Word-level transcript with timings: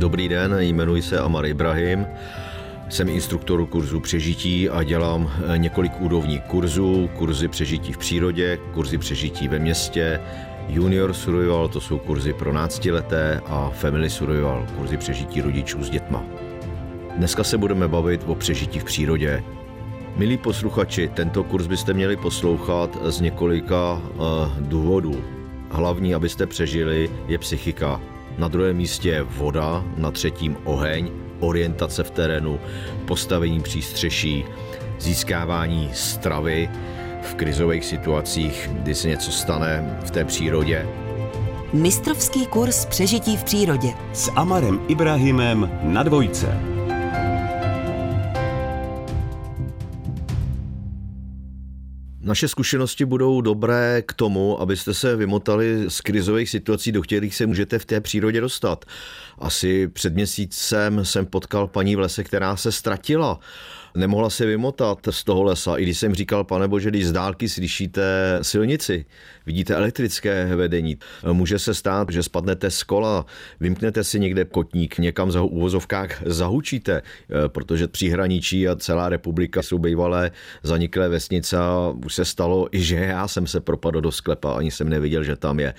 Dobrý 0.00 0.28
den, 0.28 0.56
jmenuji 0.58 1.02
se 1.02 1.18
Amar 1.18 1.46
Ibrahim. 1.46 2.06
Jsem 2.88 3.08
instruktor 3.08 3.66
kurzu 3.66 4.00
přežití 4.00 4.68
a 4.68 4.82
dělám 4.82 5.30
eh, 5.54 5.58
několik 5.58 5.92
úrovní 6.00 6.40
kurzů, 6.40 7.10
kurzy 7.18 7.48
přežití 7.48 7.92
v 7.92 7.98
přírodě, 7.98 8.58
kurzy 8.74 8.98
přežití 8.98 9.48
ve 9.48 9.58
městě, 9.58 10.20
Junior 10.68 11.12
Survival, 11.12 11.68
to 11.68 11.80
jsou 11.80 11.98
kurzy 11.98 12.32
pro 12.32 12.52
náctileté 12.52 13.40
a 13.46 13.70
Family 13.70 14.10
Survival, 14.10 14.66
kurzy 14.76 14.96
přežití 14.96 15.40
rodičů 15.40 15.84
s 15.84 15.90
dětma. 15.90 16.24
Dneska 17.16 17.44
se 17.44 17.58
budeme 17.58 17.88
bavit 17.88 18.24
o 18.26 18.34
přežití 18.34 18.78
v 18.78 18.84
přírodě. 18.84 19.44
Milí 20.16 20.36
posluchači, 20.36 21.10
tento 21.14 21.44
kurz 21.44 21.66
byste 21.66 21.94
měli 21.94 22.16
poslouchat 22.16 22.98
z 23.04 23.20
několika 23.20 23.92
uh, 23.92 24.20
důvodů. 24.58 25.24
Hlavní, 25.70 26.14
abyste 26.14 26.46
přežili, 26.46 27.10
je 27.28 27.38
psychika. 27.38 28.00
Na 28.40 28.48
druhém 28.48 28.76
místě 28.76 29.08
je 29.08 29.22
voda, 29.22 29.84
na 29.96 30.10
třetím 30.10 30.56
oheň, 30.64 31.10
orientace 31.40 32.02
v 32.02 32.10
terénu, 32.10 32.60
postavení 33.06 33.60
přístřeší, 33.60 34.44
získávání 34.98 35.90
stravy 35.94 36.70
v 37.22 37.34
krizových 37.34 37.84
situacích, 37.84 38.70
kdy 38.72 38.94
se 38.94 39.08
něco 39.08 39.32
stane 39.32 39.98
v 40.04 40.10
té 40.10 40.24
přírodě. 40.24 40.88
Mistrovský 41.72 42.46
kurz 42.46 42.84
přežití 42.86 43.36
v 43.36 43.44
přírodě. 43.44 43.88
S 44.12 44.30
Amarem 44.36 44.80
Ibrahimem 44.88 45.70
na 45.82 46.02
dvojce. 46.02 46.79
Naše 52.30 52.48
zkušenosti 52.48 53.04
budou 53.04 53.40
dobré 53.40 54.02
k 54.06 54.12
tomu, 54.12 54.60
abyste 54.60 54.94
se 54.94 55.16
vymotali 55.16 55.84
z 55.88 56.00
krizových 56.00 56.50
situací, 56.50 56.92
do 56.92 57.02
kterých 57.02 57.34
se 57.34 57.46
můžete 57.46 57.78
v 57.78 57.84
té 57.84 58.00
přírodě 58.00 58.40
dostat. 58.40 58.84
Asi 59.38 59.88
před 59.88 60.14
měsícem 60.14 61.04
jsem 61.04 61.26
potkal 61.26 61.66
paní 61.66 61.96
v 61.96 61.98
lese, 61.98 62.24
která 62.24 62.56
se 62.56 62.72
ztratila 62.72 63.40
nemohla 63.94 64.30
se 64.30 64.46
vymotat 64.46 64.98
z 65.10 65.24
toho 65.24 65.42
lesa. 65.42 65.76
I 65.76 65.82
když 65.82 65.98
jsem 65.98 66.14
říkal, 66.14 66.44
pane 66.44 66.68
bože, 66.68 66.90
když 66.90 67.06
z 67.06 67.12
dálky 67.12 67.48
slyšíte 67.48 68.02
silnici, 68.42 69.04
vidíte 69.46 69.74
elektrické 69.74 70.56
vedení, 70.56 70.98
může 71.32 71.58
se 71.58 71.74
stát, 71.74 72.10
že 72.10 72.22
spadnete 72.22 72.70
z 72.70 72.82
kola, 72.82 73.26
vymknete 73.60 74.04
si 74.04 74.20
někde 74.20 74.44
kotník, 74.44 74.98
někam 74.98 75.30
za 75.30 75.42
uvozovkách 75.42 76.22
zahučíte, 76.26 77.02
eh, 77.02 77.48
protože 77.48 77.88
příhraničí 77.88 78.68
a 78.68 78.76
celá 78.76 79.08
republika 79.08 79.62
jsou 79.62 79.78
bývalé 79.78 80.30
zaniklé 80.62 81.08
vesnice 81.08 81.56
a 81.56 81.94
už 82.04 82.14
se 82.14 82.24
stalo 82.24 82.68
i, 82.72 82.80
že 82.80 82.96
já 82.96 83.28
jsem 83.28 83.46
se 83.46 83.60
propadl 83.60 84.00
do 84.00 84.12
sklepa, 84.12 84.52
ani 84.52 84.70
jsem 84.70 84.88
neviděl, 84.88 85.24
že 85.24 85.36
tam 85.36 85.60
je. 85.60 85.74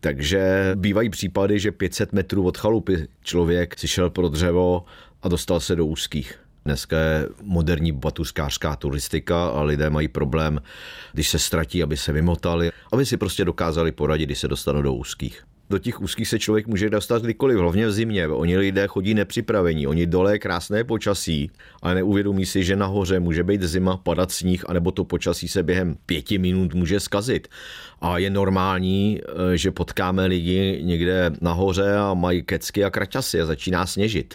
Takže 0.00 0.72
bývají 0.74 1.10
případy, 1.10 1.58
že 1.58 1.72
500 1.72 2.12
metrů 2.12 2.46
od 2.46 2.56
chalupy 2.56 3.08
člověk 3.22 3.78
si 3.78 3.88
šel 3.88 4.10
pro 4.10 4.28
dřevo 4.28 4.84
a 5.22 5.28
dostal 5.28 5.60
se 5.60 5.76
do 5.76 5.86
úzkých. 5.86 6.43
Dneska 6.64 6.98
je 6.98 7.28
moderní 7.42 7.92
batuřkářská 7.92 8.76
turistika 8.76 9.46
a 9.46 9.62
lidé 9.62 9.90
mají 9.90 10.08
problém, 10.08 10.62
když 11.12 11.28
se 11.28 11.38
ztratí, 11.38 11.82
aby 11.82 11.96
se 11.96 12.12
vymotali, 12.12 12.70
aby 12.92 13.06
si 13.06 13.16
prostě 13.16 13.44
dokázali 13.44 13.92
poradit, 13.92 14.26
když 14.26 14.38
se 14.38 14.48
dostanou 14.48 14.82
do 14.82 14.94
úzkých. 14.94 15.44
Do 15.70 15.78
těch 15.78 16.00
úzkých 16.00 16.28
se 16.28 16.38
člověk 16.38 16.66
může 16.66 16.90
dostat 16.90 17.22
kdykoliv, 17.22 17.58
hlavně 17.58 17.86
v 17.86 17.92
zimě. 17.92 18.28
Oni 18.28 18.58
lidé 18.58 18.86
chodí 18.86 19.14
nepřipravení, 19.14 19.86
oni 19.86 20.06
dole 20.06 20.32
je 20.32 20.38
krásné 20.38 20.84
počasí, 20.84 21.50
ale 21.82 21.94
neuvědomí 21.94 22.46
si, 22.46 22.64
že 22.64 22.76
nahoře 22.76 23.20
může 23.20 23.44
být 23.44 23.62
zima, 23.62 23.96
padat 23.96 24.32
sníh, 24.32 24.64
anebo 24.68 24.90
to 24.90 25.04
počasí 25.04 25.48
se 25.48 25.62
během 25.62 25.96
pěti 26.06 26.38
minut 26.38 26.74
může 26.74 27.00
skazit. 27.00 27.48
A 28.00 28.18
je 28.18 28.30
normální, 28.30 29.20
eh, 29.22 29.58
že 29.58 29.70
potkáme 29.70 30.26
lidi 30.26 30.80
někde 30.82 31.30
nahoře 31.40 31.96
a 31.96 32.14
mají 32.14 32.42
kecky 32.42 32.84
a 32.84 32.90
kraťasy 32.90 33.40
a 33.40 33.46
začíná 33.46 33.86
sněžit 33.86 34.34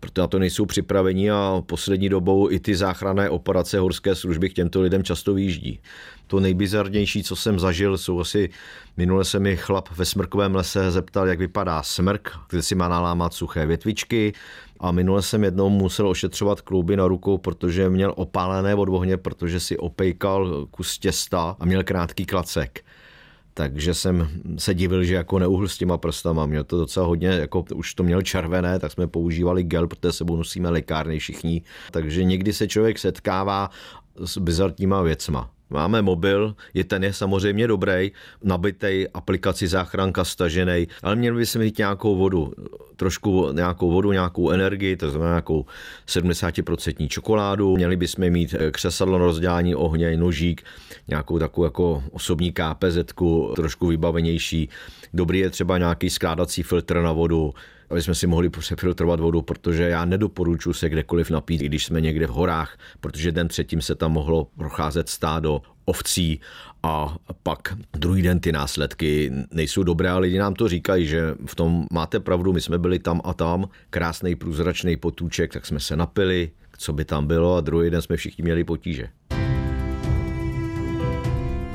protože 0.00 0.20
na 0.20 0.26
to 0.26 0.38
nejsou 0.38 0.66
připraveni 0.66 1.30
a 1.30 1.62
poslední 1.66 2.08
dobou 2.08 2.50
i 2.50 2.60
ty 2.60 2.76
záchranné 2.76 3.30
operace 3.30 3.78
horské 3.78 4.14
služby 4.14 4.50
k 4.50 4.52
těmto 4.52 4.80
lidem 4.80 5.02
často 5.02 5.34
výjíždí. 5.34 5.80
To 6.26 6.40
nejbizarnější, 6.40 7.22
co 7.22 7.36
jsem 7.36 7.58
zažil, 7.58 7.98
jsou 7.98 8.20
asi, 8.20 8.50
minule 8.96 9.24
se 9.24 9.38
mi 9.38 9.56
chlap 9.56 9.88
ve 9.96 10.04
smrkovém 10.04 10.54
lese 10.54 10.90
zeptal, 10.90 11.28
jak 11.28 11.38
vypadá 11.38 11.82
smrk, 11.82 12.32
kde 12.50 12.62
si 12.62 12.74
má 12.74 12.88
nalámat 12.88 13.34
suché 13.34 13.66
větvičky 13.66 14.32
a 14.80 14.92
minule 14.92 15.22
jsem 15.22 15.44
jednou 15.44 15.68
musel 15.68 16.08
ošetřovat 16.08 16.60
klouby 16.60 16.96
na 16.96 17.06
rukou, 17.06 17.38
protože 17.38 17.90
měl 17.90 18.12
opálené 18.16 18.74
od 18.74 18.88
ohně, 18.88 19.16
protože 19.16 19.60
si 19.60 19.78
opejkal 19.78 20.66
kus 20.70 20.98
těsta 20.98 21.56
a 21.60 21.64
měl 21.64 21.84
krátký 21.84 22.26
klacek 22.26 22.84
takže 23.56 23.94
jsem 23.94 24.28
se 24.58 24.74
divil, 24.74 25.04
že 25.04 25.14
jako 25.14 25.38
neuhl 25.38 25.68
s 25.68 25.78
těma 25.78 25.98
prstama. 25.98 26.46
Měl 26.46 26.64
to 26.64 26.78
docela 26.78 27.06
hodně, 27.06 27.28
jako 27.28 27.64
už 27.74 27.94
to 27.94 28.02
měl 28.02 28.22
červené, 28.22 28.78
tak 28.78 28.92
jsme 28.92 29.06
používali 29.06 29.62
gel, 29.62 29.86
protože 29.86 30.12
sebou 30.12 30.36
nosíme 30.36 30.68
lékárny 30.68 31.18
všichni. 31.18 31.62
Takže 31.90 32.24
někdy 32.24 32.52
se 32.52 32.68
člověk 32.68 32.98
setkává 32.98 33.70
s 34.24 34.38
bizarníma 34.38 35.02
věcma. 35.02 35.50
Máme 35.70 36.02
mobil, 36.02 36.56
je 36.74 36.84
ten 36.84 37.04
je 37.04 37.12
samozřejmě 37.12 37.68
dobrý, 37.68 38.12
nabitej 38.44 39.08
aplikaci 39.14 39.68
záchranka 39.68 40.24
stažený, 40.24 40.88
ale 41.02 41.16
měli 41.16 41.36
bychom 41.36 41.62
mít 41.62 41.78
nějakou 41.78 42.16
vodu, 42.16 42.52
trošku 42.96 43.52
nějakou 43.52 43.92
vodu, 43.92 44.12
nějakou 44.12 44.50
energii, 44.50 44.96
to 44.96 45.10
znamená 45.10 45.30
nějakou 45.30 45.66
70% 46.06 47.08
čokoládu, 47.08 47.76
měli 47.76 47.96
bychom 47.96 48.30
mít 48.30 48.54
eh, 48.58 48.70
křesadlo 48.70 49.18
na 49.18 49.24
rozdělání 49.24 49.74
ohně, 49.74 50.16
nožík, 50.16 50.62
nějakou 51.08 51.38
takovou 51.38 51.64
jako 51.64 52.04
osobní 52.10 52.52
KPZ, 52.52 52.98
trošku 53.56 53.86
vybavenější. 53.86 54.68
Dobrý 55.14 55.38
je 55.38 55.50
třeba 55.50 55.78
nějaký 55.78 56.10
skládací 56.10 56.62
filtr 56.62 57.00
na 57.00 57.12
vodu, 57.12 57.54
aby 57.90 58.02
jsme 58.02 58.14
si 58.14 58.26
mohli 58.26 58.48
přefiltrovat 58.48 59.20
vodu, 59.20 59.42
protože 59.42 59.82
já 59.82 60.04
nedoporučuji 60.04 60.72
se 60.72 60.88
kdekoliv 60.88 61.30
napít, 61.30 61.62
i 61.62 61.66
když 61.66 61.84
jsme 61.84 62.00
někde 62.00 62.26
v 62.26 62.30
horách, 62.30 62.78
protože 63.00 63.32
den 63.32 63.48
předtím 63.48 63.80
se 63.80 63.94
tam 63.94 64.12
mohlo 64.12 64.48
procházet 64.56 65.08
stádo 65.08 65.62
ovcí 65.84 66.40
a 66.82 67.16
pak 67.42 67.58
druhý 67.92 68.22
den 68.22 68.40
ty 68.40 68.52
následky 68.52 69.32
nejsou 69.52 69.82
dobré 69.82 70.10
a 70.10 70.18
lidi 70.18 70.38
nám 70.38 70.54
to 70.54 70.68
říkají, 70.68 71.06
že 71.06 71.34
v 71.46 71.54
tom 71.54 71.86
máte 71.92 72.20
pravdu, 72.20 72.52
my 72.52 72.60
jsme 72.60 72.78
byli 72.78 72.98
tam 72.98 73.20
a 73.24 73.34
tam, 73.34 73.68
krásný 73.90 74.36
průzračný 74.36 74.96
potůček, 74.96 75.52
tak 75.52 75.66
jsme 75.66 75.80
se 75.80 75.96
napili, 75.96 76.50
co 76.78 76.92
by 76.92 77.04
tam 77.04 77.26
bylo 77.26 77.56
a 77.56 77.60
druhý 77.60 77.90
den 77.90 78.02
jsme 78.02 78.16
všichni 78.16 78.44
měli 78.44 78.64
potíže. 78.64 79.08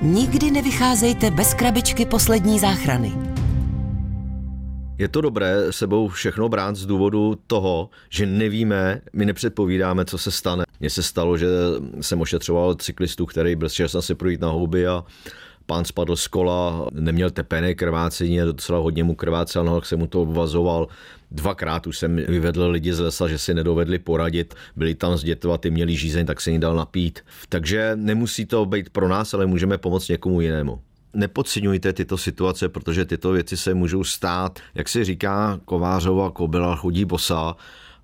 Nikdy 0.01 0.51
nevycházejte 0.51 1.31
bez 1.31 1.53
krabičky 1.53 2.05
poslední 2.05 2.59
záchrany. 2.59 3.30
Je 5.01 5.07
to 5.07 5.21
dobré 5.21 5.55
sebou 5.71 6.07
všechno 6.07 6.49
brát 6.49 6.75
z 6.75 6.85
důvodu 6.85 7.37
toho, 7.47 7.89
že 8.09 8.25
nevíme, 8.25 9.01
my 9.13 9.25
nepředpovídáme, 9.25 10.05
co 10.05 10.17
se 10.17 10.31
stane. 10.31 10.63
Mně 10.79 10.89
se 10.89 11.03
stalo, 11.03 11.37
že 11.37 11.47
jsem 12.01 12.21
ošetřoval 12.21 12.75
cyklistu, 12.75 13.25
který 13.25 13.55
byl 13.55 13.69
šel 13.69 13.87
se 13.89 14.15
projít 14.15 14.41
na 14.41 14.49
houby 14.49 14.87
a 14.87 15.03
pán 15.65 15.85
spadl 15.85 16.15
z 16.15 16.27
kola, 16.27 16.87
neměl 16.91 17.29
tepené 17.29 17.75
krvácení, 17.75 18.39
docela 18.39 18.79
hodně 18.79 19.03
mu 19.03 19.15
krvácel, 19.15 19.63
no, 19.63 19.81
se 19.81 19.95
mu 19.95 20.07
to 20.07 20.25
vazoval. 20.25 20.87
Dvakrát 21.31 21.87
už 21.87 21.97
jsem 21.97 22.15
vyvedl 22.15 22.69
lidi 22.69 22.93
z 22.93 22.99
lesa, 22.99 23.27
že 23.27 23.37
si 23.37 23.53
nedovedli 23.53 23.99
poradit, 23.99 24.55
byli 24.75 24.95
tam 24.95 25.17
s 25.17 25.23
dětva, 25.23 25.57
ty 25.57 25.71
měli 25.71 25.95
žízeň, 25.95 26.25
tak 26.25 26.41
se 26.41 26.51
jim 26.51 26.61
dal 26.61 26.75
napít. 26.75 27.19
Takže 27.49 27.91
nemusí 27.95 28.45
to 28.45 28.65
být 28.65 28.89
pro 28.89 29.07
nás, 29.07 29.33
ale 29.33 29.45
můžeme 29.45 29.77
pomoct 29.77 30.07
někomu 30.07 30.41
jinému 30.41 30.79
nepodceňujte 31.13 31.93
tyto 31.93 32.17
situace, 32.17 32.69
protože 32.69 33.05
tyto 33.05 33.31
věci 33.31 33.57
se 33.57 33.73
můžou 33.73 34.03
stát, 34.03 34.59
jak 34.75 34.89
se 34.89 35.05
říká, 35.05 35.59
kovářova 35.65 36.31
kobila 36.31 36.75
chodí 36.75 37.05
bosa 37.05 37.55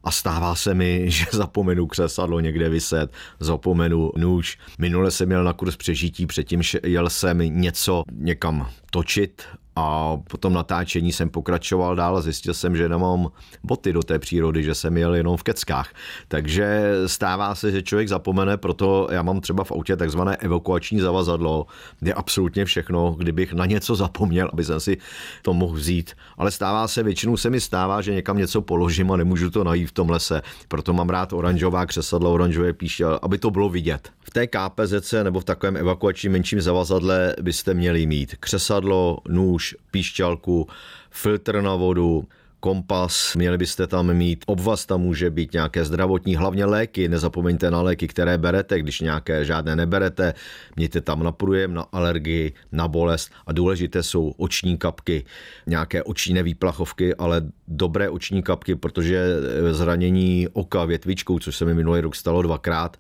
a 0.04 0.12
stává 0.12 0.56
se 0.56 0.74
mi, 0.74 1.06
že 1.12 1.26
zapomenu 1.32 1.88
křesadlo 1.88 2.40
někde 2.40 2.70
vyset, 2.70 3.12
zapomenu 3.40 4.12
nůž. 4.18 4.58
Minule 4.80 5.12
jsem 5.12 5.28
měl 5.28 5.44
na 5.44 5.54
kurz 5.54 5.78
přežití, 5.78 6.26
předtím 6.26 6.62
jel 6.84 7.10
jsem 7.10 7.38
něco 7.38 8.04
někam 8.12 8.70
točit 8.92 9.44
a 9.78 10.18
po 10.30 10.38
tom 10.38 10.54
natáčení 10.54 11.12
jsem 11.12 11.30
pokračoval 11.30 11.96
dál 11.96 12.18
a 12.18 12.22
zjistil 12.22 12.54
jsem, 12.54 12.76
že 12.76 12.90
nemám 12.90 13.28
boty 13.64 13.94
do 13.94 14.04
té 14.04 14.20
přírody, 14.20 14.64
že 14.64 14.76
jsem 14.76 14.98
jel 14.98 15.16
jenom 15.16 15.38
v 15.38 15.44
keckách. 15.44 15.94
Takže 16.28 16.94
stává 17.06 17.56
se, 17.56 17.72
že 17.72 17.82
člověk 17.82 18.08
zapomene, 18.08 18.58
proto 18.58 19.08
já 19.12 19.22
mám 19.22 19.42
třeba 19.42 19.64
v 19.64 19.72
autě 19.72 19.96
takzvané 19.96 20.36
evakuační 20.36 21.00
zavazadlo, 21.00 21.66
kde 22.00 22.14
absolutně 22.14 22.66
všechno, 22.66 23.16
kdybych 23.18 23.54
na 23.54 23.66
něco 23.66 23.96
zapomněl, 23.96 24.50
aby 24.54 24.64
jsem 24.64 24.80
si 24.80 24.98
to 25.42 25.54
mohl 25.54 25.76
vzít. 25.76 26.12
Ale 26.38 26.52
stává 26.52 26.88
se, 26.88 27.04
většinou 27.04 27.38
se 27.38 27.50
mi 27.50 27.62
stává, 27.62 28.02
že 28.02 28.14
někam 28.14 28.38
něco 28.38 28.62
položím 28.62 29.12
a 29.12 29.18
nemůžu 29.18 29.50
to 29.50 29.64
najít 29.64 29.90
v 29.90 29.92
tom 29.92 30.10
lese. 30.10 30.42
Proto 30.68 30.94
mám 30.94 31.10
rád 31.10 31.34
oranžová 31.34 31.86
křesadlo, 31.86 32.34
oranžové 32.34 32.74
píště, 32.74 33.06
aby 33.22 33.38
to 33.38 33.52
bylo 33.52 33.70
vidět. 33.70 34.10
V 34.22 34.30
té 34.30 34.48
KPZ 34.48 35.14
nebo 35.24 35.40
v 35.40 35.46
takovém 35.46 35.78
evakuačním 35.78 36.32
menším 36.32 36.62
zavazadle 36.62 37.36
byste 37.42 37.74
měli 37.74 38.06
mít 38.06 38.36
křesadlo, 38.40 39.18
nůž, 39.30 39.67
píšťalku, 39.92 40.68
filtr 41.12 41.62
na 41.62 41.76
vodu, 41.76 42.28
kompas, 42.60 43.36
měli 43.36 43.58
byste 43.58 43.88
tam 43.88 44.14
mít 44.14 44.44
obvaz, 44.48 44.86
tam 44.86 45.02
může 45.02 45.30
být 45.30 45.54
nějaké 45.54 45.86
zdravotní, 45.86 46.36
hlavně 46.36 46.66
léky, 46.66 47.10
nezapomeňte 47.10 47.72
na 47.72 47.82
léky, 47.82 48.08
které 48.08 48.38
berete, 48.38 48.80
když 48.80 49.02
nějaké 49.02 49.46
žádné 49.46 49.76
neberete, 49.76 50.34
mějte 50.76 51.02
tam 51.02 51.24
na 51.24 51.32
průjem, 51.32 51.74
na 51.74 51.82
alergii, 51.92 52.54
na 52.72 52.88
bolest. 52.88 53.32
A 53.48 53.52
důležité 53.52 54.04
jsou 54.04 54.34
oční 54.38 54.78
kapky, 54.78 55.26
nějaké 55.68 56.04
oční 56.04 56.34
nevýplachovky, 56.34 57.16
ale 57.16 57.42
dobré 57.68 58.10
oční 58.10 58.44
kapky, 58.44 58.76
protože 58.76 59.26
zranění 59.72 60.48
oka 60.54 60.86
větvičkou, 60.86 61.40
což 61.40 61.56
se 61.56 61.66
mi 61.66 61.74
minulý 61.74 62.02
rok 62.02 62.16
stalo 62.16 62.42
dvakrát, 62.42 62.98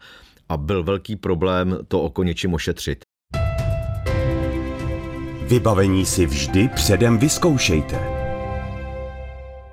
a 0.50 0.58
byl 0.58 0.84
velký 0.84 1.16
problém 1.16 1.78
to 1.88 2.02
oko 2.02 2.24
něčím 2.24 2.54
ošetřit. 2.54 3.07
Vybavení 5.48 6.06
si 6.06 6.26
vždy 6.26 6.70
předem 6.76 7.18
vyzkoušejte. 7.18 8.00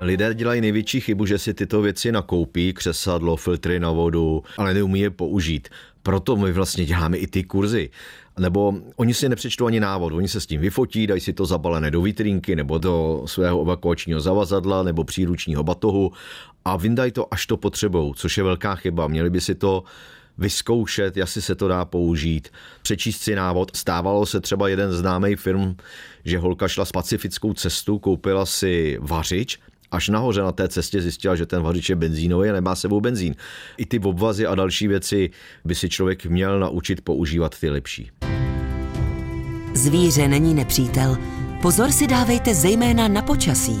Lidé 0.01 0.33
dělají 0.33 0.61
největší 0.61 1.01
chybu, 1.01 1.25
že 1.25 1.37
si 1.37 1.53
tyto 1.53 1.81
věci 1.81 2.11
nakoupí, 2.11 2.73
křesadlo, 2.73 3.35
filtry 3.35 3.79
na 3.79 3.91
vodu, 3.91 4.43
ale 4.57 4.73
neumí 4.73 4.99
je 4.99 5.09
použít. 5.09 5.69
Proto 6.03 6.35
my 6.35 6.51
vlastně 6.51 6.85
děláme 6.85 7.17
i 7.17 7.27
ty 7.27 7.43
kurzy. 7.43 7.89
Nebo 8.39 8.73
oni 8.95 9.13
si 9.13 9.29
nepřečtou 9.29 9.65
ani 9.65 9.79
návod, 9.79 10.13
oni 10.13 10.27
se 10.27 10.41
s 10.41 10.45
tím 10.45 10.61
vyfotí, 10.61 11.07
dají 11.07 11.21
si 11.21 11.33
to 11.33 11.45
zabalené 11.45 11.91
do 11.91 12.01
vitrínky 12.01 12.55
nebo 12.55 12.77
do 12.77 13.23
svého 13.25 13.61
evakuačního 13.61 14.19
zavazadla 14.19 14.83
nebo 14.83 15.03
příručního 15.03 15.63
batohu 15.63 16.11
a 16.65 16.77
vyndají 16.77 17.11
to, 17.11 17.33
až 17.33 17.45
to 17.45 17.57
potřebou, 17.57 18.13
což 18.13 18.37
je 18.37 18.43
velká 18.43 18.75
chyba. 18.75 19.07
Měli 19.07 19.29
by 19.29 19.41
si 19.41 19.55
to 19.55 19.83
vyzkoušet, 20.37 21.17
jestli 21.17 21.41
se 21.41 21.55
to 21.55 21.67
dá 21.67 21.85
použít, 21.85 22.49
přečíst 22.81 23.21
si 23.21 23.35
návod. 23.35 23.75
Stávalo 23.75 24.25
se 24.25 24.41
třeba 24.41 24.67
jeden 24.67 24.91
známý 24.91 25.35
firm, 25.35 25.75
že 26.25 26.37
holka 26.37 26.67
šla 26.67 26.85
s 26.85 26.91
pacifickou 26.91 27.53
cestu, 27.53 27.99
koupila 27.99 28.45
si 28.45 28.97
vařič, 29.01 29.59
až 29.91 30.09
nahoře 30.09 30.41
na 30.41 30.51
té 30.51 30.67
cestě 30.67 31.01
zjistila, 31.01 31.35
že 31.35 31.45
ten 31.45 31.61
vařič 31.61 31.89
je 31.89 31.95
benzínový 31.95 32.49
a 32.49 32.53
nemá 32.53 32.75
sebou 32.75 33.01
benzín. 33.01 33.35
I 33.77 33.85
ty 33.85 33.99
obvazy 33.99 34.45
a 34.45 34.55
další 34.55 34.87
věci 34.87 35.29
by 35.65 35.75
si 35.75 35.89
člověk 35.89 36.25
měl 36.25 36.59
naučit 36.59 37.01
používat 37.01 37.59
ty 37.59 37.69
lepší. 37.69 38.11
Zvíře 39.73 40.27
není 40.27 40.53
nepřítel. 40.53 41.17
Pozor 41.61 41.91
si 41.91 42.07
dávejte 42.07 42.53
zejména 42.53 43.07
na 43.07 43.21
počasí. 43.21 43.79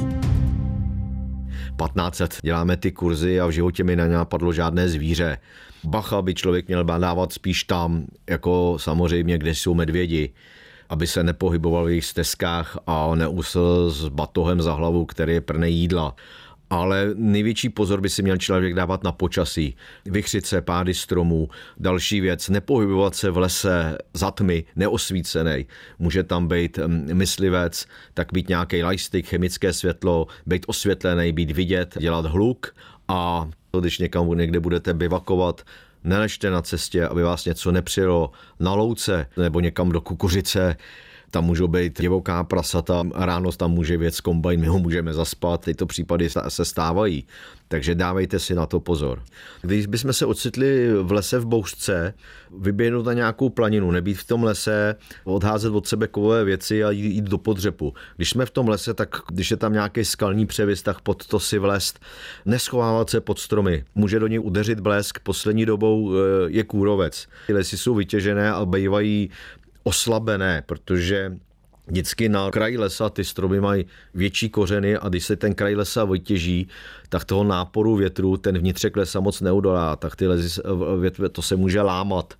15 1.75 2.19
let 2.19 2.37
děláme 2.43 2.77
ty 2.77 2.91
kurzy 2.91 3.39
a 3.39 3.45
v 3.45 3.51
životě 3.51 3.83
mi 3.83 3.95
nenapadlo 3.95 4.53
žádné 4.53 4.89
zvíře. 4.89 5.37
Bacha 5.83 6.21
by 6.21 6.33
člověk 6.33 6.67
měl 6.67 6.83
dávat 6.83 7.33
spíš 7.33 7.63
tam, 7.63 8.05
jako 8.29 8.77
samozřejmě, 8.79 9.37
kde 9.37 9.55
jsou 9.55 9.73
medvědi 9.73 10.33
aby 10.89 11.07
se 11.07 11.23
nepohyboval 11.23 11.85
v 11.85 11.89
jejich 11.89 12.05
stezkách 12.05 12.77
a 12.87 13.15
neusl 13.15 13.89
s 13.89 14.07
batohem 14.07 14.61
za 14.61 14.73
hlavu, 14.73 15.05
který 15.05 15.33
je 15.33 15.41
prné 15.41 15.69
jídla. 15.69 16.15
Ale 16.69 17.11
největší 17.15 17.69
pozor 17.69 18.01
by 18.01 18.09
si 18.09 18.21
měl 18.23 18.37
člověk 18.37 18.73
dávat 18.73 19.03
na 19.03 19.11
počasí. 19.11 19.75
Vychřice, 20.05 20.61
pády 20.61 20.93
stromů. 20.93 21.49
Další 21.77 22.21
věc, 22.21 22.49
nepohybovat 22.49 23.15
se 23.15 23.31
v 23.31 23.37
lese 23.37 23.97
za 24.13 24.31
tmy, 24.31 24.65
neosvícený. 24.75 25.65
Může 25.99 26.23
tam 26.23 26.47
být 26.47 26.77
mm, 26.77 27.09
myslivec, 27.13 27.85
tak 28.13 28.33
být 28.33 28.49
nějaký 28.49 28.83
lightstick, 28.83 29.29
chemické 29.29 29.73
světlo, 29.73 30.27
být 30.45 30.65
osvětlený, 30.67 31.31
být 31.31 31.51
vidět, 31.51 31.97
dělat 31.99 32.25
hluk 32.25 32.75
a 33.07 33.49
když 33.79 33.99
někam 33.99 34.29
někde 34.29 34.59
budete 34.59 34.93
bivakovat, 34.93 35.61
neležte 36.03 36.49
na 36.49 36.61
cestě, 36.61 37.07
aby 37.07 37.23
vás 37.23 37.45
něco 37.45 37.71
nepřijelo 37.71 38.31
na 38.59 38.73
louce 38.73 39.27
nebo 39.37 39.59
někam 39.59 39.89
do 39.89 40.01
kukuřice, 40.01 40.75
tam 41.35 41.45
můžou 41.45 41.67
být 41.67 42.01
divoká 42.01 42.43
prasata, 42.43 43.03
ráno 43.15 43.51
tam 43.51 43.71
může 43.71 43.97
věc 43.97 44.21
kombajn, 44.21 44.59
my 44.59 44.67
ho 44.67 44.79
můžeme 44.79 45.13
zaspat, 45.13 45.65
tyto 45.65 45.85
případy 45.85 46.29
se 46.47 46.65
stávají, 46.65 47.27
takže 47.67 47.95
dávejte 47.95 48.39
si 48.39 48.55
na 48.55 48.65
to 48.65 48.79
pozor. 48.79 49.23
Když 49.61 49.85
bychom 49.85 50.13
se 50.13 50.25
ocitli 50.25 50.89
v 51.01 51.11
lese 51.11 51.39
v 51.39 51.45
bouřce, 51.45 52.13
vyběhnout 52.57 53.05
na 53.05 53.13
nějakou 53.13 53.49
planinu, 53.49 53.91
nebýt 53.91 54.17
v 54.17 54.27
tom 54.27 54.43
lese, 54.43 54.95
odházet 55.23 55.73
od 55.73 55.87
sebe 55.87 56.07
kovové 56.07 56.43
věci 56.43 56.83
a 56.83 56.91
jít, 56.91 57.25
do 57.25 57.37
podřepu. 57.37 57.93
Když 58.15 58.29
jsme 58.29 58.45
v 58.45 58.51
tom 58.51 58.67
lese, 58.67 58.93
tak 58.93 59.09
když 59.31 59.51
je 59.51 59.57
tam 59.57 59.73
nějaký 59.73 60.05
skalní 60.05 60.45
převis, 60.45 60.81
tak 60.81 61.01
pod 61.01 61.27
to 61.27 61.39
si 61.39 61.59
vlést, 61.59 61.99
neschovávat 62.45 63.09
se 63.09 63.21
pod 63.21 63.39
stromy. 63.39 63.83
Může 63.95 64.19
do 64.19 64.27
něj 64.27 64.39
udeřit 64.39 64.79
blesk, 64.79 65.19
poslední 65.19 65.65
dobou 65.65 66.13
eh, 66.13 66.17
je 66.47 66.63
kůrovec. 66.63 67.27
Ty 67.47 67.53
lesy 67.53 67.77
jsou 67.77 67.95
vytěžené 67.95 68.51
a 68.51 68.65
bývají 68.65 69.29
oslabené, 69.85 70.63
protože 70.65 71.31
Vždycky 71.87 72.29
na 72.29 72.51
kraji 72.51 72.77
lesa 72.77 73.09
ty 73.09 73.23
stromy 73.23 73.61
mají 73.61 73.85
větší 74.13 74.49
kořeny 74.49 74.97
a 74.97 75.09
když 75.09 75.25
se 75.25 75.35
ten 75.35 75.55
kraj 75.55 75.75
lesa 75.75 76.05
vytěží, 76.05 76.67
tak 77.09 77.25
toho 77.25 77.43
náporu 77.43 77.95
větru 77.95 78.37
ten 78.37 78.57
vnitřek 78.57 78.97
lesa 78.97 79.19
moc 79.19 79.41
neudolá, 79.41 79.95
tak 79.95 80.15
ty 80.15 80.27
lesy, 80.27 80.61
to 81.31 81.41
se 81.41 81.55
může 81.55 81.81
lámat 81.81 82.33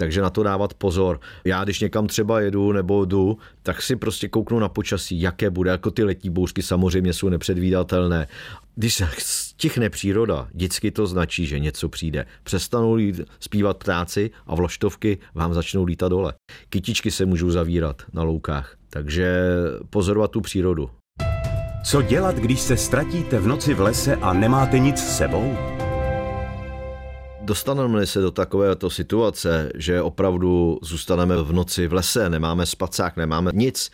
takže 0.00 0.22
na 0.22 0.30
to 0.30 0.42
dávat 0.42 0.74
pozor. 0.74 1.20
Já 1.44 1.64
když 1.64 1.80
někam 1.80 2.06
třeba 2.06 2.40
jedu 2.40 2.72
nebo 2.72 3.04
jdu, 3.04 3.38
tak 3.62 3.82
si 3.82 3.96
prostě 3.96 4.28
kouknu 4.28 4.58
na 4.58 4.68
počasí, 4.68 5.20
jaké 5.20 5.50
bude, 5.50 5.70
jako 5.70 5.90
ty 5.90 6.04
letní 6.04 6.30
bouřky 6.30 6.62
samozřejmě 6.62 7.12
jsou 7.12 7.28
nepředvídatelné. 7.28 8.26
Když 8.74 8.94
se 8.94 9.08
stichne 9.18 9.90
příroda, 9.90 10.48
vždycky 10.54 10.90
to 10.90 11.06
značí, 11.06 11.46
že 11.46 11.58
něco 11.58 11.88
přijde. 11.88 12.26
Přestanou 12.42 12.94
lít, 12.94 13.20
zpívat 13.40 13.76
ptáci 13.76 14.30
a 14.46 14.54
vloštovky 14.54 15.18
vám 15.34 15.54
začnou 15.54 15.84
lítat 15.84 16.10
dole. 16.10 16.34
Kytičky 16.68 17.10
se 17.10 17.26
můžou 17.26 17.50
zavírat 17.50 18.02
na 18.12 18.22
loukách, 18.22 18.76
takže 18.90 19.42
pozorovat 19.90 20.30
tu 20.30 20.40
přírodu. 20.40 20.90
Co 21.84 22.02
dělat, 22.02 22.36
když 22.36 22.60
se 22.60 22.76
ztratíte 22.76 23.38
v 23.38 23.46
noci 23.46 23.74
v 23.74 23.80
lese 23.80 24.16
a 24.16 24.32
nemáte 24.32 24.78
nic 24.78 24.98
s 24.98 25.16
sebou? 25.16 25.79
Dostaneme 27.42 28.06
se 28.06 28.20
do 28.20 28.30
takovéto 28.30 28.90
situace, 28.90 29.70
že 29.74 30.02
opravdu 30.02 30.78
zůstaneme 30.82 31.36
v 31.36 31.52
noci 31.52 31.86
v 31.86 31.92
lese, 31.92 32.30
nemáme 32.30 32.66
spacák, 32.66 33.16
nemáme 33.16 33.50
nic, 33.54 33.90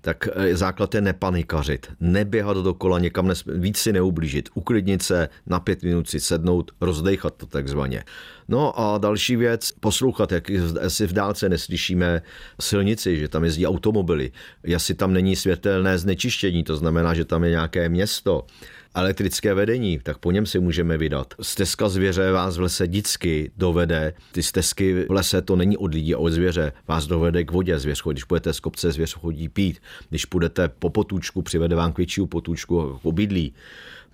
tak 0.00 0.28
eh, 0.32 0.56
základ 0.56 0.94
je 0.94 1.00
nepanikařit, 1.00 1.86
neběhat 2.00 2.56
dokola, 2.56 2.98
někam 2.98 3.28
nes, 3.28 3.44
víc 3.46 3.78
si 3.78 3.92
neublížit, 3.92 4.48
uklidnit 4.54 5.02
se, 5.02 5.28
na 5.46 5.60
pět 5.60 5.82
minut 5.82 6.08
si 6.08 6.20
sednout, 6.20 6.70
rozdejchat 6.80 7.34
to 7.36 7.46
takzvaně. 7.46 8.04
No 8.48 8.80
a 8.80 8.98
další 8.98 9.36
věc, 9.36 9.72
poslouchat, 9.80 10.32
jak 10.32 10.50
si 10.88 11.06
v 11.06 11.12
dálce 11.12 11.48
neslyšíme 11.48 12.22
silnici, 12.60 13.18
že 13.18 13.28
tam 13.28 13.44
jezdí 13.44 13.66
automobily, 13.66 14.32
jestli 14.62 14.94
tam 14.94 15.12
není 15.12 15.36
světelné 15.36 15.98
znečištění, 15.98 16.64
to 16.64 16.76
znamená, 16.76 17.14
že 17.14 17.24
tam 17.24 17.44
je 17.44 17.50
nějaké 17.50 17.88
město, 17.88 18.46
elektrické 18.94 19.54
vedení, 19.54 19.98
tak 20.02 20.18
po 20.18 20.30
něm 20.30 20.46
si 20.46 20.60
můžeme 20.60 20.98
vydat. 20.98 21.34
Stezka 21.40 21.88
zvěře 21.88 22.32
vás 22.32 22.56
v 22.56 22.60
lese 22.60 22.86
vždycky 22.86 23.50
dovede. 23.56 24.14
Ty 24.32 24.42
stezky 24.42 25.04
v 25.08 25.12
lese 25.12 25.42
to 25.42 25.56
není 25.56 25.76
od 25.76 25.94
lidí 25.94 26.14
a 26.14 26.18
od 26.18 26.30
zvěře. 26.30 26.72
Vás 26.88 27.06
dovede 27.06 27.44
k 27.44 27.50
vodě 27.50 27.78
zvěř. 27.78 28.02
Když 28.10 28.24
půjdete 28.24 28.52
z 28.52 28.60
kopce, 28.60 28.92
zvěř 28.92 29.14
chodí 29.14 29.48
pít. 29.48 29.82
Když 30.08 30.24
půjdete 30.24 30.68
po 30.68 30.90
potůčku, 30.90 31.42
přivede 31.42 31.76
vám 31.76 31.92
k 31.92 31.98
většímu 31.98 32.26
potůčku 32.26 32.98
k 33.02 33.06
obydlí 33.06 33.54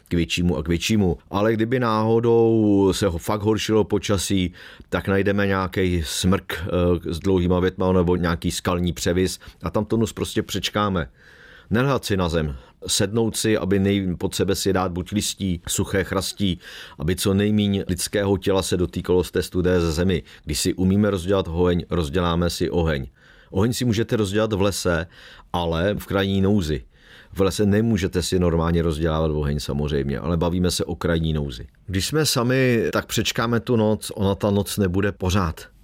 k 0.08 0.14
většímu 0.14 0.56
a 0.56 0.62
k 0.62 0.68
většímu. 0.68 1.18
Ale 1.30 1.52
kdyby 1.52 1.80
náhodou 1.80 2.92
se 2.92 3.06
ho 3.06 3.18
fakt 3.18 3.42
horšilo 3.42 3.84
počasí, 3.84 4.52
tak 4.88 5.08
najdeme 5.08 5.46
nějaký 5.46 6.02
smrk 6.06 6.62
eh, 6.62 7.14
s 7.14 7.18
dlouhýma 7.18 7.60
větma 7.60 7.92
nebo 7.92 8.16
nějaký 8.16 8.50
skalní 8.50 8.92
převis 8.92 9.38
a 9.62 9.70
tam 9.70 9.84
to 9.84 9.96
nus 9.96 10.12
prostě 10.12 10.42
přečkáme. 10.42 11.08
Nelhat 11.70 12.04
si 12.04 12.16
na 12.16 12.28
zem, 12.28 12.56
sednout 12.86 13.36
si, 13.36 13.58
aby 13.58 13.78
nej, 13.78 14.16
pod 14.18 14.34
sebe 14.34 14.54
si 14.54 14.72
dát 14.72 14.92
buď 14.92 15.12
listí, 15.12 15.62
suché 15.68 16.04
chrastí, 16.04 16.58
aby 16.98 17.16
co 17.16 17.34
nejméně 17.34 17.84
lidského 17.88 18.38
těla 18.38 18.62
se 18.62 18.76
dotýkalo 18.76 19.24
z 19.24 19.30
té 19.30 19.42
studé 19.42 19.80
ze 19.80 19.92
zemi. 19.92 20.22
Když 20.44 20.60
si 20.60 20.74
umíme 20.74 21.10
rozdělat 21.10 21.48
oheň, 21.48 21.84
rozděláme 21.90 22.50
si 22.50 22.70
oheň. 22.70 23.06
Oheň 23.50 23.72
si 23.72 23.84
můžete 23.84 24.16
rozdělat 24.16 24.52
v 24.52 24.60
lese, 24.60 25.06
ale 25.52 25.94
v 25.98 26.06
krajní 26.06 26.40
nouzi. 26.40 26.84
V 27.32 27.40
lese 27.40 27.66
nemůžete 27.66 28.22
si 28.22 28.38
normálně 28.38 28.82
rozdělávat 28.82 29.30
oheň 29.30 29.60
samozřejmě, 29.60 30.18
ale 30.18 30.36
bavíme 30.36 30.70
se 30.70 30.84
o 30.84 30.96
krajní 30.96 31.32
nouzi. 31.32 31.66
Když 31.86 32.06
jsme 32.06 32.26
sami, 32.26 32.88
tak 32.92 33.06
přečkáme 33.06 33.60
tu 33.60 33.76
noc, 33.76 34.12
ona 34.14 34.34
ta 34.34 34.50
noc 34.50 34.76
nebude 34.76 35.12
pořád. 35.12 35.75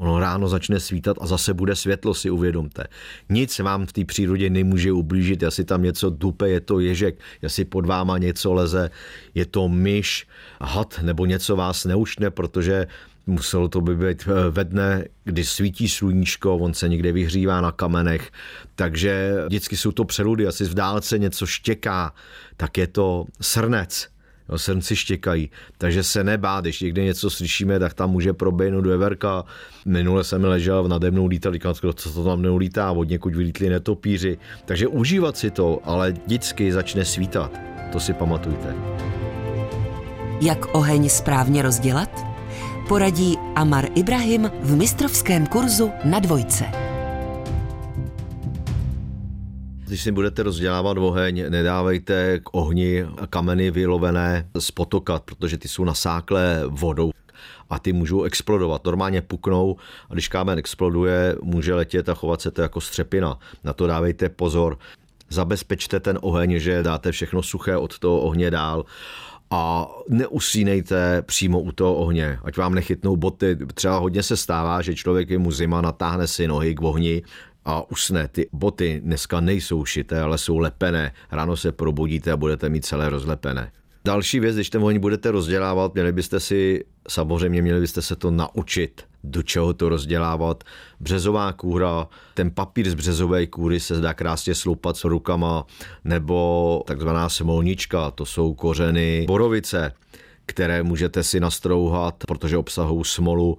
Ono 0.00 0.20
ráno 0.20 0.48
začne 0.48 0.80
svítat 0.80 1.16
a 1.20 1.26
zase 1.26 1.54
bude 1.54 1.76
světlo, 1.76 2.14
si 2.14 2.30
uvědomte. 2.30 2.84
Nic 3.28 3.58
vám 3.58 3.86
v 3.86 3.92
té 3.92 4.04
přírodě 4.04 4.50
nemůže 4.50 4.92
ublížit, 4.92 5.42
jestli 5.42 5.64
tam 5.64 5.82
něco 5.82 6.10
dupe, 6.10 6.48
je 6.48 6.60
to 6.60 6.80
ježek, 6.80 7.20
jestli 7.42 7.64
pod 7.64 7.86
váma 7.86 8.18
něco 8.18 8.52
leze, 8.52 8.90
je 9.34 9.46
to 9.46 9.68
myš, 9.68 10.26
had 10.60 11.00
nebo 11.02 11.26
něco 11.26 11.56
vás 11.56 11.84
neušne, 11.84 12.30
protože 12.30 12.86
muselo 13.26 13.68
to 13.68 13.80
by 13.80 13.96
být 13.96 14.28
eh, 14.28 14.50
ve 14.50 14.64
dne, 14.64 15.04
kdy 15.24 15.44
svítí 15.44 15.88
sluníčko, 15.88 16.56
on 16.56 16.74
se 16.74 16.88
někde 16.88 17.12
vyhřívá 17.12 17.60
na 17.60 17.72
kamenech, 17.72 18.30
takže 18.74 19.34
vždycky 19.46 19.76
jsou 19.76 19.92
to 19.92 20.04
přeludy, 20.04 20.46
asi 20.46 20.64
v 20.64 20.74
dálce 20.74 21.18
něco 21.18 21.46
štěká, 21.46 22.14
tak 22.56 22.78
je 22.78 22.86
to 22.86 23.24
srnec, 23.40 24.08
srnci 24.58 24.96
štěkají. 24.96 25.50
Takže 25.78 26.02
se 26.02 26.24
nebát, 26.24 26.64
když 26.64 26.80
někde 26.80 27.04
něco 27.04 27.30
slyšíme, 27.30 27.78
tak 27.78 27.94
tam 27.94 28.10
může 28.10 28.32
proběhnout 28.32 28.86
veverka. 28.86 29.44
Minule 29.86 30.24
jsem 30.24 30.44
ležel 30.44 30.88
nade 30.88 31.10
mnou 31.10 31.26
lítal, 31.26 31.52
říkal, 31.52 31.74
co 31.74 32.12
to 32.12 32.24
tam 32.24 32.38
mnou 32.38 32.56
lítá, 32.56 32.90
od 32.90 33.08
někud 33.08 33.36
vylítli 33.36 33.68
netopíři. 33.68 34.38
Takže 34.64 34.88
užívat 34.88 35.36
si 35.36 35.50
to, 35.50 35.80
ale 35.84 36.12
vždycky 36.12 36.72
začne 36.72 37.04
svítat. 37.04 37.60
To 37.92 38.00
si 38.00 38.12
pamatujte. 38.12 38.74
Jak 40.40 40.74
oheň 40.74 41.08
správně 41.08 41.62
rozdělat? 41.62 42.26
Poradí 42.88 43.36
Amar 43.56 43.86
Ibrahim 43.94 44.50
v 44.62 44.76
mistrovském 44.76 45.46
kurzu 45.46 45.90
na 46.04 46.18
dvojce. 46.18 46.89
Když 49.90 50.02
si 50.02 50.12
budete 50.12 50.42
rozdělávat 50.42 50.98
oheň, 50.98 51.44
nedávejte 51.48 52.40
k 52.42 52.54
ohni 52.54 53.06
kameny 53.30 53.70
vylovené 53.70 54.48
z 54.58 54.70
potoka, 54.70 55.20
protože 55.24 55.58
ty 55.58 55.68
jsou 55.68 55.84
nasáklé 55.84 56.62
vodou 56.66 57.10
a 57.70 57.78
ty 57.78 57.92
můžou 57.92 58.22
explodovat. 58.22 58.84
Normálně 58.84 59.22
puknou 59.22 59.76
a 60.10 60.12
když 60.12 60.28
kámen 60.28 60.58
exploduje, 60.58 61.36
může 61.42 61.74
letět 61.74 62.08
a 62.08 62.14
chovat 62.14 62.40
se 62.40 62.50
to 62.50 62.62
jako 62.62 62.80
střepina. 62.80 63.38
Na 63.64 63.72
to 63.72 63.86
dávejte 63.86 64.28
pozor. 64.28 64.78
Zabezpečte 65.30 66.00
ten 66.00 66.18
oheň, 66.22 66.58
že 66.58 66.82
dáte 66.82 67.12
všechno 67.12 67.42
suché 67.42 67.76
od 67.76 67.98
toho 67.98 68.20
ohně 68.20 68.50
dál 68.50 68.84
a 69.50 69.88
neusínejte 70.08 71.22
přímo 71.22 71.60
u 71.60 71.72
toho 71.72 71.94
ohně, 71.94 72.38
ať 72.44 72.56
vám 72.56 72.74
nechytnou 72.74 73.16
boty. 73.16 73.58
Třeba 73.74 73.98
hodně 73.98 74.22
se 74.22 74.36
stává, 74.36 74.82
že 74.82 74.94
člověk 74.94 75.30
je 75.30 75.38
mu 75.38 75.52
zima, 75.52 75.80
natáhne 75.80 76.26
si 76.26 76.48
nohy 76.48 76.74
k 76.74 76.82
ohni, 76.82 77.22
a 77.64 77.90
usne. 77.90 78.28
Ty 78.28 78.48
boty 78.52 79.00
dneska 79.04 79.40
nejsou 79.40 79.84
šité, 79.84 80.20
ale 80.20 80.38
jsou 80.38 80.58
lepené. 80.58 81.12
Ráno 81.30 81.56
se 81.56 81.72
probudíte 81.72 82.32
a 82.32 82.36
budete 82.36 82.68
mít 82.68 82.84
celé 82.84 83.10
rozlepené. 83.10 83.72
Další 84.04 84.40
věc, 84.40 84.54
když 84.54 84.70
ten 84.70 84.82
oheň 84.82 84.98
budete 84.98 85.30
rozdělávat, 85.30 85.94
měli 85.94 86.12
byste 86.12 86.40
si, 86.40 86.84
samozřejmě 87.08 87.62
měli 87.62 87.80
byste 87.80 88.02
se 88.02 88.16
to 88.16 88.30
naučit, 88.30 89.02
do 89.24 89.42
čeho 89.42 89.74
to 89.74 89.88
rozdělávat. 89.88 90.64
Březová 91.00 91.52
kůra, 91.52 92.08
ten 92.34 92.50
papír 92.50 92.90
z 92.90 92.94
březové 92.94 93.46
kůry 93.46 93.80
se 93.80 94.00
dá 94.00 94.14
krásně 94.14 94.54
sloupat 94.54 94.96
s 94.96 95.04
rukama, 95.04 95.66
nebo 96.04 96.82
takzvaná 96.86 97.28
smolnička, 97.28 98.10
to 98.10 98.26
jsou 98.26 98.54
kořeny 98.54 99.24
borovice, 99.26 99.92
které 100.46 100.82
můžete 100.82 101.22
si 101.22 101.40
nastrouhat, 101.40 102.14
protože 102.26 102.56
obsahují 102.56 103.04
smolu 103.04 103.58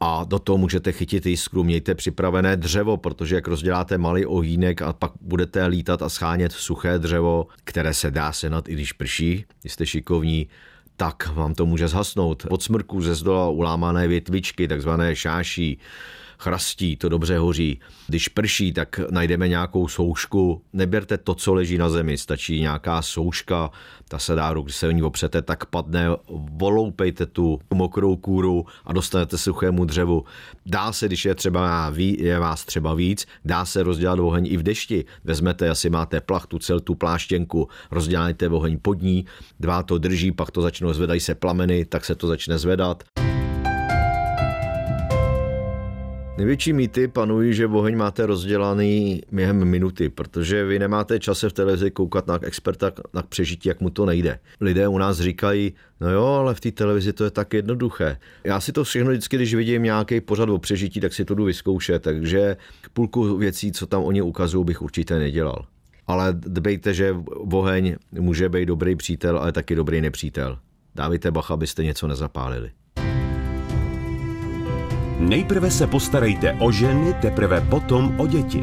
a 0.00 0.24
do 0.24 0.38
toho 0.38 0.58
můžete 0.58 0.92
chytit 0.92 1.26
jiskru. 1.26 1.64
Mějte 1.64 1.94
připravené 1.94 2.56
dřevo, 2.56 2.96
protože 2.96 3.34
jak 3.34 3.48
rozděláte 3.48 3.98
malý 3.98 4.26
ohýnek 4.26 4.82
a 4.82 4.92
pak 4.92 5.12
budete 5.20 5.66
lítat 5.66 6.02
a 6.02 6.08
schánět 6.08 6.52
suché 6.52 6.98
dřevo, 6.98 7.46
které 7.64 7.94
se 7.94 8.10
dá 8.10 8.32
senat 8.32 8.68
i 8.68 8.72
když 8.72 8.92
prší, 8.92 9.44
jste 9.66 9.86
šikovní, 9.86 10.48
tak 10.96 11.34
vám 11.34 11.54
to 11.54 11.66
může 11.66 11.88
zhasnout. 11.88 12.46
Od 12.50 12.62
smrku 12.62 13.02
ze 13.02 13.14
zdola 13.14 13.48
ulámané 13.48 14.08
větvičky, 14.08 14.68
takzvané 14.68 15.16
šáší, 15.16 15.78
chrastí, 16.38 16.96
to 16.96 17.08
dobře 17.08 17.38
hoří. 17.38 17.80
Když 18.06 18.28
prší, 18.28 18.72
tak 18.72 19.00
najdeme 19.10 19.48
nějakou 19.48 19.88
soušku. 19.88 20.62
Neberte 20.72 21.18
to, 21.18 21.34
co 21.34 21.54
leží 21.54 21.78
na 21.78 21.88
zemi, 21.88 22.18
stačí 22.18 22.60
nějaká 22.60 23.02
souška, 23.02 23.70
ta 24.08 24.18
se 24.18 24.34
dá, 24.34 24.52
když 24.52 24.76
se 24.76 24.88
o 24.88 24.90
ní 24.90 25.02
opřete, 25.02 25.42
tak 25.42 25.66
padne, 25.66 26.06
voloupejte 26.52 27.26
tu 27.26 27.60
mokrou 27.74 28.16
kůru 28.16 28.66
a 28.84 28.92
dostanete 28.92 29.38
suchému 29.38 29.84
dřevu. 29.84 30.24
Dá 30.66 30.92
se, 30.92 31.06
když 31.06 31.24
je 31.24 31.34
třeba 31.34 31.92
je 31.96 32.38
vás 32.38 32.64
třeba 32.64 32.94
víc, 32.94 33.26
dá 33.44 33.64
se 33.64 33.82
rozdělat 33.82 34.18
oheň 34.18 34.46
i 34.50 34.56
v 34.56 34.62
dešti. 34.62 35.04
Vezmete, 35.24 35.70
asi 35.70 35.90
máte 35.90 36.20
plachtu, 36.20 36.58
cel 36.58 36.80
tu 36.80 36.94
pláštěnku, 36.94 37.68
rozděláte 37.90 38.48
oheň 38.48 38.78
pod 38.82 39.02
ní, 39.02 39.24
dva 39.60 39.82
to 39.82 39.98
drží, 39.98 40.32
pak 40.32 40.50
to 40.50 40.62
začnou 40.62 40.92
zvedají 40.92 41.20
se 41.20 41.34
plameny, 41.34 41.84
tak 41.84 42.04
se 42.04 42.14
to 42.14 42.26
začne 42.26 42.58
zvedat. 42.58 43.04
Největší 46.38 46.72
mýty 46.72 47.08
panují, 47.08 47.54
že 47.54 47.66
oheň 47.66 47.96
máte 47.96 48.26
rozdělaný 48.26 49.22
během 49.32 49.64
minuty, 49.64 50.08
protože 50.08 50.64
vy 50.64 50.78
nemáte 50.78 51.18
čas 51.18 51.38
se 51.38 51.48
v 51.48 51.52
televizi 51.52 51.90
koukat 51.90 52.26
na 52.26 52.38
experta 52.42 52.92
na 53.14 53.22
přežití, 53.22 53.68
jak 53.68 53.80
mu 53.80 53.90
to 53.90 54.06
nejde. 54.06 54.38
Lidé 54.60 54.88
u 54.88 54.98
nás 54.98 55.20
říkají, 55.20 55.72
no 56.00 56.10
jo, 56.10 56.24
ale 56.24 56.54
v 56.54 56.60
té 56.60 56.72
televizi 56.72 57.12
to 57.12 57.24
je 57.24 57.30
tak 57.30 57.54
jednoduché. 57.54 58.18
Já 58.44 58.60
si 58.60 58.72
to 58.72 58.84
všechno 58.84 59.10
vždycky, 59.10 59.36
když 59.36 59.54
vidím 59.54 59.82
nějaký 59.82 60.20
pořad 60.20 60.48
o 60.48 60.58
přežití, 60.58 61.00
tak 61.00 61.14
si 61.14 61.24
to 61.24 61.34
jdu 61.34 61.44
vyzkoušet, 61.44 62.02
takže 62.02 62.56
půlku 62.92 63.36
věcí, 63.36 63.72
co 63.72 63.86
tam 63.86 64.02
oni 64.02 64.22
ukazují, 64.22 64.64
bych 64.64 64.82
určitě 64.82 65.14
nedělal. 65.14 65.66
Ale 66.06 66.28
dbejte, 66.32 66.94
že 66.94 67.16
oheň 67.52 67.96
může 68.12 68.48
být 68.48 68.66
dobrý 68.66 68.96
přítel, 68.96 69.38
ale 69.38 69.52
taky 69.52 69.74
dobrý 69.74 70.00
nepřítel. 70.00 70.58
Dávejte 70.94 71.30
bacha, 71.30 71.54
abyste 71.54 71.84
něco 71.84 72.08
nezapálili. 72.08 72.70
Nejprve 75.18 75.70
se 75.70 75.86
postarejte 75.86 76.52
o 76.52 76.72
ženy, 76.72 77.14
teprve 77.14 77.60
potom 77.60 78.20
o 78.20 78.26
děti. 78.26 78.62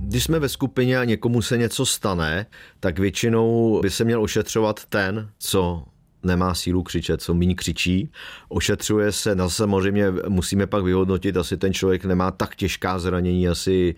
Když 0.00 0.24
jsme 0.24 0.38
ve 0.38 0.48
skupině 0.48 0.98
a 0.98 1.04
někomu 1.04 1.42
se 1.42 1.58
něco 1.58 1.86
stane, 1.86 2.46
tak 2.80 2.98
většinou 2.98 3.80
by 3.82 3.90
se 3.90 4.04
měl 4.04 4.22
ošetřovat 4.22 4.84
ten, 4.84 5.28
co 5.38 5.84
nemá 6.24 6.54
sílu 6.54 6.82
křičet, 6.82 7.22
co 7.22 7.34
méně 7.34 7.54
křičí. 7.54 8.10
Ošetřuje 8.48 9.12
se, 9.12 9.34
no 9.34 9.50
samozřejmě 9.50 10.06
musíme 10.28 10.66
pak 10.66 10.84
vyhodnotit, 10.84 11.36
asi 11.36 11.56
ten 11.56 11.74
člověk 11.74 12.04
nemá 12.04 12.30
tak 12.30 12.56
těžká 12.56 12.98
zranění, 12.98 13.48
asi 13.48 13.94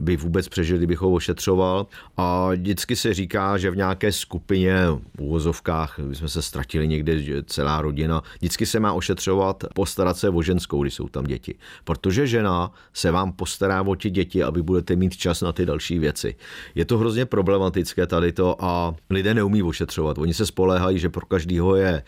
by 0.00 0.16
vůbec 0.16 0.48
přežil, 0.48 0.76
kdybych 0.76 0.98
ho 0.98 1.10
ošetřoval. 1.10 1.86
A 2.16 2.48
vždycky 2.50 2.96
se 2.96 3.14
říká, 3.14 3.58
že 3.58 3.70
v 3.70 3.76
nějaké 3.76 4.12
skupině, 4.12 4.86
v 5.16 5.20
úvozovkách, 5.20 5.98
my 5.98 6.14
jsme 6.14 6.28
se 6.28 6.42
ztratili 6.42 6.88
někde 6.88 7.42
celá 7.42 7.82
rodina, 7.82 8.22
vždycky 8.38 8.66
se 8.66 8.80
má 8.80 8.92
ošetřovat, 8.92 9.64
postarat 9.74 10.16
se 10.16 10.28
o 10.28 10.42
ženskou, 10.42 10.82
když 10.82 10.94
jsou 10.94 11.08
tam 11.08 11.24
děti. 11.24 11.54
Protože 11.84 12.26
žena 12.26 12.72
se 12.92 13.10
vám 13.10 13.32
postará 13.32 13.82
o 13.82 13.94
ty 13.94 14.10
děti, 14.10 14.42
aby 14.42 14.62
budete 14.62 14.96
mít 14.96 15.16
čas 15.16 15.40
na 15.40 15.52
ty 15.52 15.66
další 15.66 15.98
věci. 15.98 16.36
Je 16.74 16.84
to 16.84 16.98
hrozně 16.98 17.26
problematické 17.26 18.06
tady 18.06 18.32
to 18.32 18.64
a 18.64 18.94
lidé 19.10 19.34
neumí 19.34 19.62
ošetřovat. 19.62 20.18
Oni 20.18 20.34
se 20.34 20.46
spoléhají, 20.46 20.98
že 20.98 21.08
pro 21.08 21.26
každého 21.26 21.67
je 21.76 22.02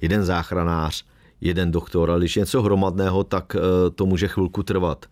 jeden 0.00 0.24
záchranář, 0.24 1.04
jeden 1.40 1.70
doktor, 1.70 2.10
ale 2.10 2.20
když 2.20 2.36
něco 2.36 2.62
hromadného, 2.62 3.24
tak 3.24 3.56
eh, 3.56 3.60
to 3.90 4.06
může 4.06 4.28
chvilku 4.28 4.62
trvat 4.62 5.06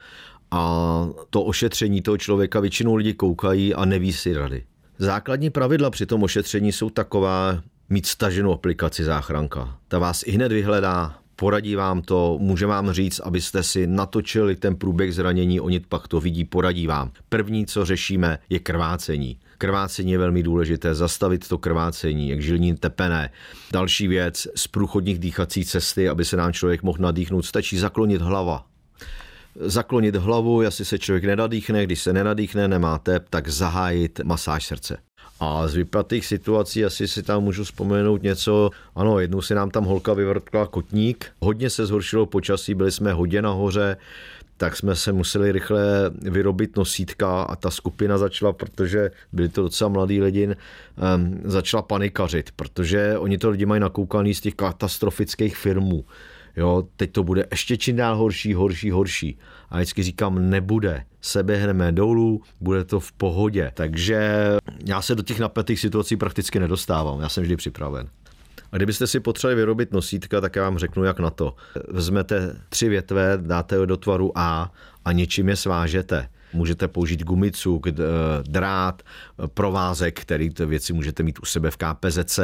a 0.52 1.08
to 1.30 1.42
ošetření 1.42 2.02
toho 2.02 2.18
člověka 2.18 2.60
většinou 2.60 2.94
lidi 2.94 3.14
koukají 3.14 3.74
a 3.74 3.84
neví 3.84 4.12
si 4.12 4.34
rady. 4.34 4.64
Základní 4.98 5.50
pravidla 5.50 5.90
při 5.90 6.06
tom 6.06 6.22
ošetření 6.22 6.72
jsou 6.72 6.90
taková 6.90 7.62
mít 7.88 8.06
staženou 8.06 8.52
aplikaci 8.52 9.04
záchranka. 9.04 9.78
Ta 9.88 9.98
vás 9.98 10.22
i 10.26 10.30
hned 10.30 10.52
vyhledá, 10.52 11.14
poradí 11.36 11.74
vám 11.74 12.02
to, 12.02 12.36
může 12.40 12.66
vám 12.66 12.92
říct, 12.92 13.20
abyste 13.20 13.62
si 13.62 13.86
natočili 13.86 14.56
ten 14.56 14.76
průběh 14.76 15.14
zranění, 15.14 15.60
oni 15.60 15.80
pak 15.80 16.08
to 16.08 16.20
vidí, 16.20 16.44
poradí 16.44 16.86
vám. 16.86 17.10
První, 17.28 17.66
co 17.66 17.84
řešíme, 17.84 18.38
je 18.50 18.58
krvácení. 18.58 19.38
Krvácení 19.62 20.12
je 20.12 20.18
velmi 20.18 20.42
důležité, 20.42 20.94
zastavit 20.94 21.48
to 21.48 21.58
krvácení, 21.58 22.28
jak 22.28 22.42
žilní 22.42 22.76
tepené. 22.76 23.30
Další 23.72 24.08
věc, 24.08 24.48
z 24.56 24.66
průchodních 24.66 25.18
dýchací 25.18 25.64
cesty, 25.64 26.08
aby 26.08 26.24
se 26.24 26.36
nám 26.36 26.52
člověk 26.52 26.82
mohl 26.82 26.98
nadýchnout, 27.00 27.44
stačí 27.44 27.78
zaklonit 27.78 28.22
hlava 28.22 28.64
zaklonit 29.60 30.16
hlavu, 30.16 30.62
jestli 30.62 30.84
se 30.84 30.98
člověk 30.98 31.24
nenadýchne, 31.24 31.84
když 31.84 32.02
se 32.02 32.12
nenadýchne, 32.12 32.68
nemá 32.68 32.98
tep, 32.98 33.28
tak 33.30 33.48
zahájit 33.48 34.20
masáž 34.24 34.66
srdce. 34.66 34.98
A 35.44 35.68
z 35.68 35.74
vypatých 35.74 36.26
situací 36.26 36.84
asi 36.84 37.08
si 37.08 37.22
tam 37.22 37.42
můžu 37.42 37.64
vzpomenout 37.64 38.22
něco. 38.22 38.70
Ano, 38.94 39.18
jednou 39.18 39.42
si 39.42 39.54
nám 39.54 39.70
tam 39.70 39.84
holka 39.84 40.12
vyvrtkla 40.12 40.66
kotník. 40.66 41.26
Hodně 41.40 41.70
se 41.70 41.86
zhoršilo 41.86 42.26
počasí, 42.26 42.74
byli 42.74 42.92
jsme 42.92 43.12
hodně 43.12 43.42
nahoře, 43.42 43.96
tak 44.56 44.76
jsme 44.76 44.96
se 44.96 45.12
museli 45.12 45.52
rychle 45.52 45.82
vyrobit 46.22 46.76
nosítka 46.76 47.42
a 47.42 47.56
ta 47.56 47.70
skupina 47.70 48.18
začala, 48.18 48.52
protože 48.52 49.10
byli 49.32 49.48
to 49.48 49.62
docela 49.62 49.88
mladí 49.88 50.22
lidi, 50.22 50.46
um, 50.46 50.54
začala 51.44 51.82
panikařit, 51.82 52.50
protože 52.56 53.18
oni 53.18 53.38
to 53.38 53.50
lidi 53.50 53.66
mají 53.66 53.80
nakoukaný 53.80 54.34
z 54.34 54.40
těch 54.40 54.54
katastrofických 54.54 55.56
firmů 55.56 56.04
jo, 56.56 56.84
teď 56.96 57.12
to 57.12 57.22
bude 57.24 57.46
ještě 57.50 57.76
čím 57.76 57.96
dál 57.96 58.16
horší, 58.16 58.54
horší, 58.54 58.90
horší. 58.90 59.38
A 59.70 59.76
vždycky 59.76 60.02
říkám, 60.02 60.50
nebude, 60.50 61.04
hneme 61.56 61.92
dolů, 61.92 62.42
bude 62.60 62.84
to 62.84 63.00
v 63.00 63.12
pohodě. 63.12 63.72
Takže 63.74 64.48
já 64.86 65.02
se 65.02 65.14
do 65.14 65.22
těch 65.22 65.38
napětých 65.38 65.80
situací 65.80 66.16
prakticky 66.16 66.60
nedostávám, 66.60 67.20
já 67.20 67.28
jsem 67.28 67.42
vždy 67.42 67.56
připraven. 67.56 68.08
A 68.72 68.76
kdybyste 68.76 69.06
si 69.06 69.20
potřebovali 69.20 69.56
vyrobit 69.56 69.92
nosítka, 69.92 70.40
tak 70.40 70.56
já 70.56 70.62
vám 70.62 70.78
řeknu, 70.78 71.04
jak 71.04 71.20
na 71.20 71.30
to. 71.30 71.54
Vezmete 71.88 72.56
tři 72.68 72.88
větve, 72.88 73.38
dáte 73.40 73.76
je 73.76 73.86
do 73.86 73.96
tvaru 73.96 74.38
A 74.38 74.72
a 75.04 75.12
něčím 75.12 75.48
je 75.48 75.56
svážete. 75.56 76.28
Můžete 76.52 76.88
použít 76.88 77.22
gumicu, 77.22 77.80
drát, 78.42 79.02
provázek, 79.54 80.20
který 80.20 80.50
ty 80.50 80.66
věci 80.66 80.92
můžete 80.92 81.22
mít 81.22 81.38
u 81.42 81.44
sebe 81.44 81.70
v 81.70 81.76
KPZC, 81.76 82.40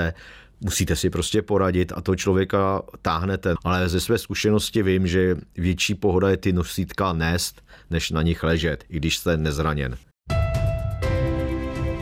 musíte 0.60 0.96
si 0.96 1.10
prostě 1.10 1.42
poradit 1.42 1.92
a 1.96 2.00
to 2.00 2.16
člověka 2.16 2.82
táhnete. 3.02 3.54
Ale 3.64 3.88
ze 3.88 4.00
své 4.00 4.18
zkušenosti 4.18 4.82
vím, 4.82 5.06
že 5.06 5.36
větší 5.56 5.94
pohoda 5.94 6.30
je 6.30 6.36
ty 6.36 6.52
nosítka 6.52 7.12
nést, 7.12 7.62
než 7.90 8.10
na 8.10 8.22
nich 8.22 8.42
ležet, 8.42 8.84
i 8.88 8.96
když 8.96 9.18
jste 9.18 9.36
nezraněn. 9.36 9.96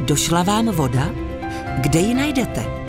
Došla 0.06 0.42
vám 0.42 0.66
voda? 0.66 1.10
Kde 1.80 2.00
ji 2.00 2.14
najdete? 2.14 2.86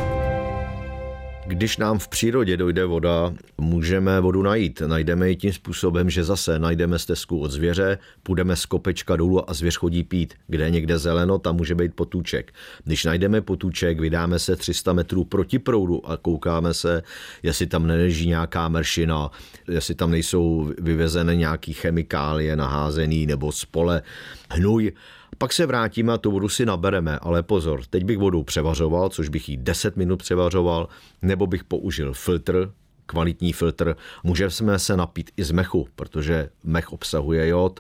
Když 1.48 1.77
nám 1.77 2.00
v 2.00 2.08
přírodě 2.08 2.58
dojde 2.58 2.86
voda, 2.86 3.34
můžeme 3.58 4.20
vodu 4.20 4.42
najít. 4.42 4.82
Najdeme 4.88 5.30
ji 5.30 5.36
tím 5.36 5.54
způsobem, 5.54 6.10
že 6.10 6.24
zase 6.24 6.60
najdeme 6.60 7.00
stezku 7.00 7.39
od 7.39 7.51
zvěře, 7.51 7.98
půjdeme 8.24 8.56
z 8.56 8.66
kopečka 8.66 9.16
dolů 9.16 9.50
a 9.50 9.54
zvěř 9.54 9.77
chodí 9.77 10.04
pít. 10.04 10.34
Kde 10.48 10.63
je 10.63 10.70
někde 10.70 10.98
zeleno, 10.98 11.39
tam 11.39 11.56
může 11.56 11.75
být 11.75 11.94
potůček. 11.96 12.54
Když 12.84 13.06
najdeme 13.06 13.42
potůček, 13.42 14.00
vydáme 14.00 14.39
se 14.39 14.56
300 14.56 14.94
metrů 14.94 15.24
proti 15.24 15.60
proudu 15.60 16.10
a 16.10 16.18
koukáme 16.18 16.74
se, 16.74 17.04
jestli 17.44 17.68
tam 17.68 17.88
neleží 17.88 18.27
nějaká 18.27 18.70
mršina, 18.70 19.32
jestli 19.68 19.96
tam 19.96 20.12
nejsou 20.12 20.72
vyvezené 20.77 21.36
nějaký 21.36 21.74
chemikálie 21.74 22.56
naházený 22.56 23.25
nebo 23.25 23.51
spole 23.51 24.01
hnůj. 24.50 24.92
Pak 25.38 25.53
se 25.53 25.65
vrátíme 25.65 26.13
a 26.13 26.17
tu 26.17 26.32
vodu 26.32 26.50
si 26.50 26.65
nabereme, 26.65 27.20
ale 27.20 27.44
pozor, 27.44 27.82
teď 27.89 28.03
bych 28.03 28.17
vodu 28.17 28.44
převařoval, 28.44 29.10
což 29.10 29.29
bych 29.29 29.50
ji 29.50 29.58
10 29.58 29.98
minut 29.98 30.17
převařoval, 30.17 30.88
nebo 31.22 31.48
bych 31.48 31.63
použil 31.63 32.13
filtr, 32.13 32.72
kvalitní 33.06 33.53
filtr. 33.53 33.96
Můžeme 34.24 34.79
se 34.79 34.98
napít 34.98 35.32
i 35.38 35.44
z 35.44 35.51
mechu, 35.51 35.88
protože 35.96 36.50
mech 36.63 36.94
obsahuje 36.94 37.48
jod. 37.48 37.79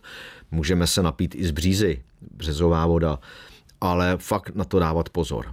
Můžeme 0.51 0.87
se 0.87 1.03
napít 1.03 1.35
i 1.35 1.47
z 1.47 1.51
břízy, 1.51 2.03
březová 2.31 2.85
voda, 2.85 3.19
ale 3.81 4.17
fakt 4.17 4.55
na 4.55 4.63
to 4.63 4.79
dávat 4.79 5.09
pozor. 5.09 5.45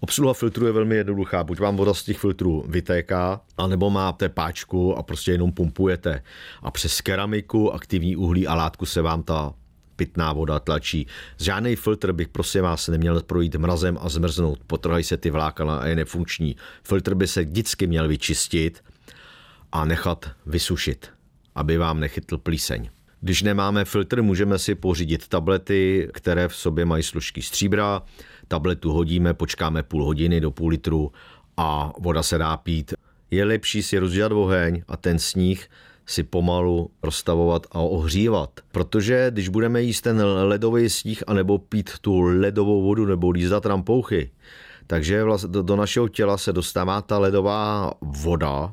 Obsluha 0.00 0.34
filtru 0.34 0.66
je 0.66 0.72
velmi 0.72 0.96
jednoduchá. 0.96 1.44
Buď 1.44 1.60
vám 1.60 1.76
voda 1.76 1.94
z 1.94 2.04
těch 2.04 2.18
filtrů 2.18 2.64
vytéká, 2.68 3.40
anebo 3.58 3.90
máte 3.90 4.28
páčku 4.28 4.96
a 4.96 5.02
prostě 5.02 5.32
jenom 5.32 5.52
pumpujete. 5.52 6.22
A 6.62 6.70
přes 6.70 7.00
keramiku, 7.00 7.72
aktivní 7.72 8.16
uhlí 8.16 8.46
a 8.46 8.54
látku 8.54 8.86
se 8.86 9.02
vám 9.02 9.22
ta 9.22 9.54
pitná 10.02 10.32
voda 10.32 10.58
tlačí. 10.58 11.06
Žádný 11.38 11.76
filtr 11.76 12.12
bych 12.12 12.28
prosím 12.28 12.62
vás 12.62 12.88
neměl 12.88 13.22
projít 13.22 13.54
mrazem 13.54 13.98
a 14.00 14.08
zmrznout. 14.08 14.58
Potrhají 14.66 15.04
se 15.04 15.16
ty 15.16 15.30
vlákna 15.30 15.76
a 15.76 15.86
je 15.86 15.96
nefunkční. 15.96 16.56
Filtr 16.82 17.14
by 17.14 17.26
se 17.26 17.44
vždycky 17.44 17.86
měl 17.86 18.08
vyčistit 18.08 18.82
a 19.72 19.84
nechat 19.84 20.30
vysušit, 20.46 21.10
aby 21.54 21.78
vám 21.78 22.00
nechytl 22.00 22.38
plíseň. 22.38 22.90
Když 23.20 23.42
nemáme 23.42 23.84
filtr, 23.84 24.22
můžeme 24.22 24.58
si 24.58 24.74
pořídit 24.74 25.28
tablety, 25.28 26.08
které 26.12 26.48
v 26.48 26.56
sobě 26.56 26.84
mají 26.84 27.02
služky 27.02 27.42
stříbra. 27.42 28.02
Tabletu 28.48 28.92
hodíme, 28.92 29.34
počkáme 29.34 29.82
půl 29.82 30.04
hodiny 30.04 30.40
do 30.40 30.50
půl 30.50 30.68
litru 30.68 31.12
a 31.56 31.92
voda 31.98 32.22
se 32.22 32.38
dá 32.38 32.56
pít. 32.56 32.94
Je 33.30 33.44
lepší 33.44 33.82
si 33.82 33.98
rozdělat 33.98 34.32
oheň 34.32 34.82
a 34.88 34.96
ten 34.96 35.18
sníh 35.18 35.68
si 36.06 36.22
pomalu 36.22 36.90
rozstavovat 37.02 37.66
a 37.72 37.78
ohřívat. 37.78 38.60
Protože 38.72 39.26
když 39.30 39.48
budeme 39.48 39.82
jíst 39.82 40.00
ten 40.00 40.22
ledový 40.24 40.90
sníh 40.90 41.22
anebo 41.26 41.58
pít 41.58 41.90
tu 42.00 42.20
ledovou 42.20 42.82
vodu 42.82 43.06
nebo 43.06 43.30
lízat 43.30 43.66
rampouchy, 43.66 44.30
takže 44.86 45.24
do 45.46 45.76
našeho 45.76 46.08
těla 46.08 46.36
se 46.36 46.52
dostává 46.52 47.02
ta 47.02 47.18
ledová 47.18 47.92
voda, 48.00 48.72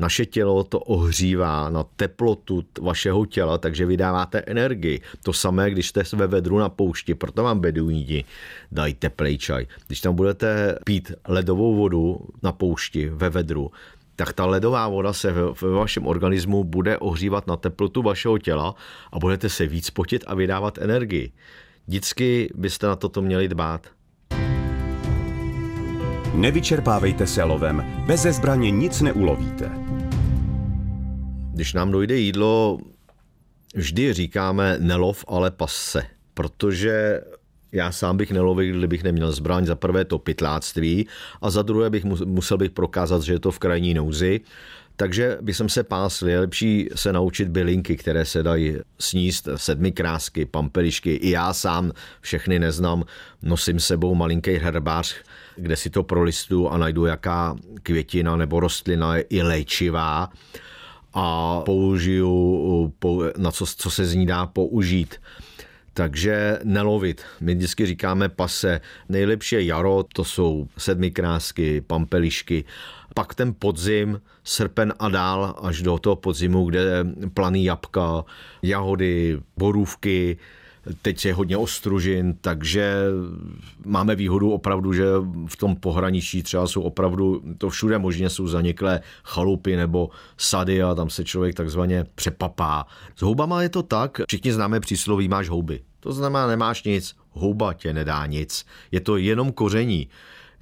naše 0.00 0.26
tělo 0.26 0.64
to 0.64 0.80
ohřívá 0.80 1.70
na 1.70 1.84
teplotu 1.96 2.64
vašeho 2.80 3.26
těla, 3.26 3.58
takže 3.58 3.86
vydáváte 3.86 4.38
energii. 4.46 5.00
To 5.22 5.32
samé, 5.32 5.70
když 5.70 5.88
jste 5.88 6.02
ve 6.12 6.26
vedru 6.26 6.58
na 6.58 6.68
poušti, 6.68 7.14
proto 7.14 7.42
vám 7.42 7.60
beduíni 7.60 8.24
dají 8.72 8.94
teplej 8.94 9.38
čaj. 9.38 9.66
Když 9.86 10.00
tam 10.00 10.14
budete 10.14 10.78
pít 10.84 11.12
ledovou 11.28 11.76
vodu 11.76 12.20
na 12.42 12.52
poušti 12.52 13.08
ve 13.08 13.30
vedru, 13.30 13.70
tak 14.20 14.32
ta 14.32 14.46
ledová 14.46 14.88
voda 14.88 15.12
se 15.12 15.32
ve 15.62 15.70
vašem 15.70 16.06
organismu 16.06 16.64
bude 16.64 16.98
ohřívat 16.98 17.46
na 17.46 17.56
teplotu 17.56 18.02
vašeho 18.02 18.38
těla 18.38 18.74
a 19.12 19.18
budete 19.18 19.48
se 19.48 19.66
víc 19.66 19.90
potit 19.90 20.24
a 20.26 20.34
vydávat 20.34 20.78
energii. 20.78 21.32
Vždycky 21.86 22.50
byste 22.54 22.86
na 22.86 22.96
toto 22.96 23.22
měli 23.22 23.48
dbát. 23.48 23.86
Nevyčerpávejte 26.34 27.26
se 27.26 27.42
lovem, 27.42 28.04
bez 28.06 28.22
zbraně 28.22 28.70
nic 28.70 29.00
neulovíte. 29.00 29.70
Když 31.52 31.72
nám 31.72 31.90
dojde 31.90 32.16
jídlo, 32.16 32.78
vždy 33.74 34.12
říkáme 34.12 34.76
nelov, 34.80 35.24
ale 35.28 35.50
pas 35.50 35.72
se, 35.72 36.02
protože 36.34 37.20
já 37.72 37.92
sám 37.92 38.16
bych 38.16 38.30
nelovil, 38.30 38.78
kdybych 38.78 39.02
neměl 39.02 39.32
zbraň. 39.32 39.66
Za 39.66 39.74
prvé 39.74 40.04
to 40.04 40.18
pytláctví 40.18 41.06
a 41.42 41.50
za 41.50 41.62
druhé 41.62 41.90
bych 41.90 42.04
musel 42.24 42.58
bych 42.58 42.70
prokázat, 42.70 43.22
že 43.22 43.32
je 43.32 43.40
to 43.40 43.50
v 43.50 43.58
krajní 43.58 43.94
nouzi. 43.94 44.40
Takže 44.96 45.38
bych 45.40 45.60
se 45.66 45.82
pásl, 45.82 46.28
je 46.28 46.40
lepší 46.40 46.88
se 46.94 47.12
naučit 47.12 47.48
bylinky, 47.48 47.96
které 47.96 48.24
se 48.24 48.42
dají 48.42 48.76
sníst, 48.98 49.48
sedmi 49.56 49.92
krásky, 49.92 50.46
pampelišky. 50.46 51.14
I 51.14 51.30
já 51.30 51.52
sám 51.52 51.92
všechny 52.20 52.58
neznám, 52.58 53.04
nosím 53.42 53.80
sebou 53.80 54.14
malinký 54.14 54.50
herbář, 54.50 55.14
kde 55.56 55.76
si 55.76 55.90
to 55.90 56.02
prolistu 56.02 56.68
a 56.68 56.78
najdu, 56.78 57.06
jaká 57.06 57.56
květina 57.82 58.36
nebo 58.36 58.60
rostlina 58.60 59.16
je 59.16 59.24
i 59.30 59.42
léčivá 59.42 60.30
a 61.14 61.60
použiju, 61.60 62.92
na 63.36 63.50
co, 63.50 63.66
co 63.66 63.90
se 63.90 64.04
z 64.04 64.14
ní 64.14 64.26
dá 64.26 64.46
použít. 64.46 65.14
Takže 65.94 66.58
nelovit. 66.64 67.22
My 67.40 67.54
vždycky 67.54 67.86
říkáme 67.86 68.28
pase. 68.28 68.80
Nejlepší 69.08 69.54
je 69.54 69.64
jaro, 69.64 70.04
to 70.14 70.24
jsou 70.24 70.66
sedmi 70.78 71.10
krásky, 71.10 71.80
pampelišky. 71.80 72.64
Pak 73.14 73.34
ten 73.34 73.54
podzim, 73.58 74.20
srpen 74.44 74.94
a 74.98 75.08
dál 75.08 75.56
až 75.62 75.82
do 75.82 75.98
toho 75.98 76.16
podzimu, 76.16 76.64
kde 76.64 77.06
planý 77.34 77.64
jabka, 77.64 78.24
jahody, 78.62 79.38
borůvky, 79.56 80.38
Teď 81.02 81.24
je 81.24 81.34
hodně 81.34 81.56
ostružin, 81.56 82.34
takže 82.40 83.04
máme 83.84 84.16
výhodu 84.16 84.50
opravdu, 84.50 84.92
že 84.92 85.04
v 85.46 85.56
tom 85.56 85.76
pohraničí 85.76 86.42
třeba 86.42 86.66
jsou 86.66 86.82
opravdu, 86.82 87.42
to 87.58 87.70
všude 87.70 87.98
možně 87.98 88.30
jsou 88.30 88.46
zaniklé 88.46 89.00
chalupy 89.24 89.76
nebo 89.76 90.10
sady 90.36 90.82
a 90.82 90.94
tam 90.94 91.10
se 91.10 91.24
člověk 91.24 91.54
takzvaně 91.54 92.04
přepapá. 92.14 92.86
S 93.16 93.22
houbama 93.22 93.62
je 93.62 93.68
to 93.68 93.82
tak, 93.82 94.20
všichni 94.28 94.52
známe 94.52 94.80
přísloví 94.80 95.28
máš 95.28 95.48
houby. 95.48 95.80
To 96.00 96.12
znamená, 96.12 96.46
nemáš 96.46 96.84
nic, 96.84 97.16
houba 97.30 97.74
tě 97.74 97.92
nedá 97.92 98.26
nic. 98.26 98.66
Je 98.92 99.00
to 99.00 99.16
jenom 99.16 99.52
koření 99.52 100.08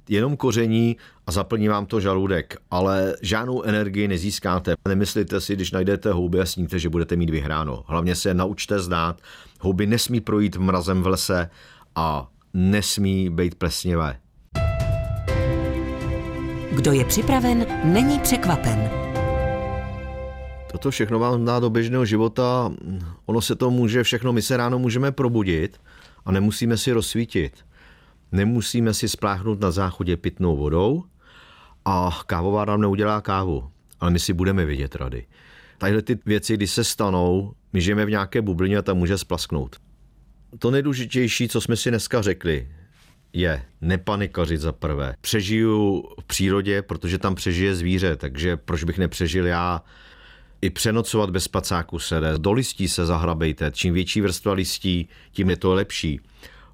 jenom 0.09 0.37
koření 0.37 0.97
a 1.27 1.31
zaplní 1.31 1.67
vám 1.67 1.85
to 1.85 1.99
žaludek, 1.99 2.57
ale 2.71 3.15
žádnou 3.21 3.63
energii 3.63 4.07
nezískáte. 4.07 4.73
Nemyslíte 4.87 5.41
si, 5.41 5.55
když 5.55 5.71
najdete 5.71 6.11
houby 6.11 6.39
a 6.39 6.45
sníte, 6.45 6.79
že 6.79 6.89
budete 6.89 7.15
mít 7.15 7.29
vyhráno. 7.29 7.83
Hlavně 7.87 8.15
se 8.15 8.33
naučte 8.33 8.79
znát. 8.79 9.21
Houby 9.59 9.87
nesmí 9.87 10.21
projít 10.21 10.57
mrazem 10.57 11.01
v 11.01 11.07
lese 11.07 11.49
a 11.95 12.27
nesmí 12.53 13.29
být 13.29 13.55
plesnivé. 13.55 14.19
Kdo 16.71 16.91
je 16.91 17.05
připraven, 17.05 17.65
není 17.83 18.19
překvapen. 18.19 18.89
Toto 20.71 20.91
všechno 20.91 21.19
vám 21.19 21.45
dá 21.45 21.59
do 21.59 21.69
běžného 21.69 22.05
života. 22.05 22.71
Ono 23.25 23.41
se 23.41 23.55
to 23.55 23.71
může, 23.71 24.03
všechno 24.03 24.33
my 24.33 24.41
se 24.41 24.57
ráno 24.57 24.79
můžeme 24.79 25.11
probudit 25.11 25.81
a 26.25 26.31
nemusíme 26.31 26.77
si 26.77 26.91
rozsvítit. 26.91 27.68
Nemusíme 28.31 28.93
si 28.93 29.09
spláchnout 29.09 29.59
na 29.59 29.71
záchodě 29.71 30.17
pitnou 30.17 30.57
vodou 30.57 31.03
a 31.85 32.19
kávová 32.25 32.65
nám 32.65 32.81
neudělá 32.81 33.21
kávu, 33.21 33.71
ale 33.99 34.11
my 34.11 34.19
si 34.19 34.33
budeme 34.33 34.65
vidět 34.65 34.95
rady. 34.95 35.25
Tadyhle 35.77 36.01
ty 36.01 36.19
věci, 36.25 36.53
když 36.53 36.71
se 36.71 36.83
stanou, 36.83 37.53
my 37.73 37.81
žijeme 37.81 38.05
v 38.05 38.09
nějaké 38.09 38.41
bublině 38.41 38.77
a 38.77 38.81
tam 38.81 38.97
může 38.97 39.17
splasknout. 39.17 39.75
To 40.59 40.71
nejdůležitější, 40.71 41.47
co 41.47 41.61
jsme 41.61 41.75
si 41.75 41.89
dneska 41.89 42.21
řekli, 42.21 42.67
je 43.33 43.65
nepanikařit 43.81 44.61
za 44.61 44.71
prvé. 44.71 45.15
Přežiju 45.21 46.03
v 46.21 46.23
přírodě, 46.23 46.81
protože 46.81 47.17
tam 47.17 47.35
přežije 47.35 47.75
zvíře, 47.75 48.15
takže 48.15 48.57
proč 48.57 48.83
bych 48.83 48.97
nepřežil 48.97 49.45
já? 49.45 49.83
I 50.61 50.69
přenocovat 50.69 51.29
bez 51.29 51.43
spacáku 51.43 51.99
se 51.99 52.19
jde. 52.19 52.33
Do 52.37 52.51
listí 52.51 52.87
se 52.87 53.05
zahrabejte. 53.05 53.71
Čím 53.71 53.93
větší 53.93 54.21
vrstva 54.21 54.53
listí, 54.53 55.09
tím 55.31 55.49
je 55.49 55.57
to 55.57 55.73
lepší. 55.73 56.19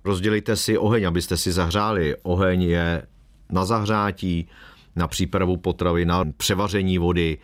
Rozdělejte 0.05 0.55
si 0.55 0.77
oheň, 0.77 1.07
abyste 1.07 1.37
si 1.37 1.51
zahřáli. 1.51 2.15
Oheň 2.23 2.61
je 2.61 3.01
na 3.51 3.65
zahřátí, 3.65 4.47
na 4.95 5.07
přípravu 5.07 5.57
potravy, 5.57 6.05
na 6.05 6.25
převaření 6.37 6.97
vody 6.97 7.37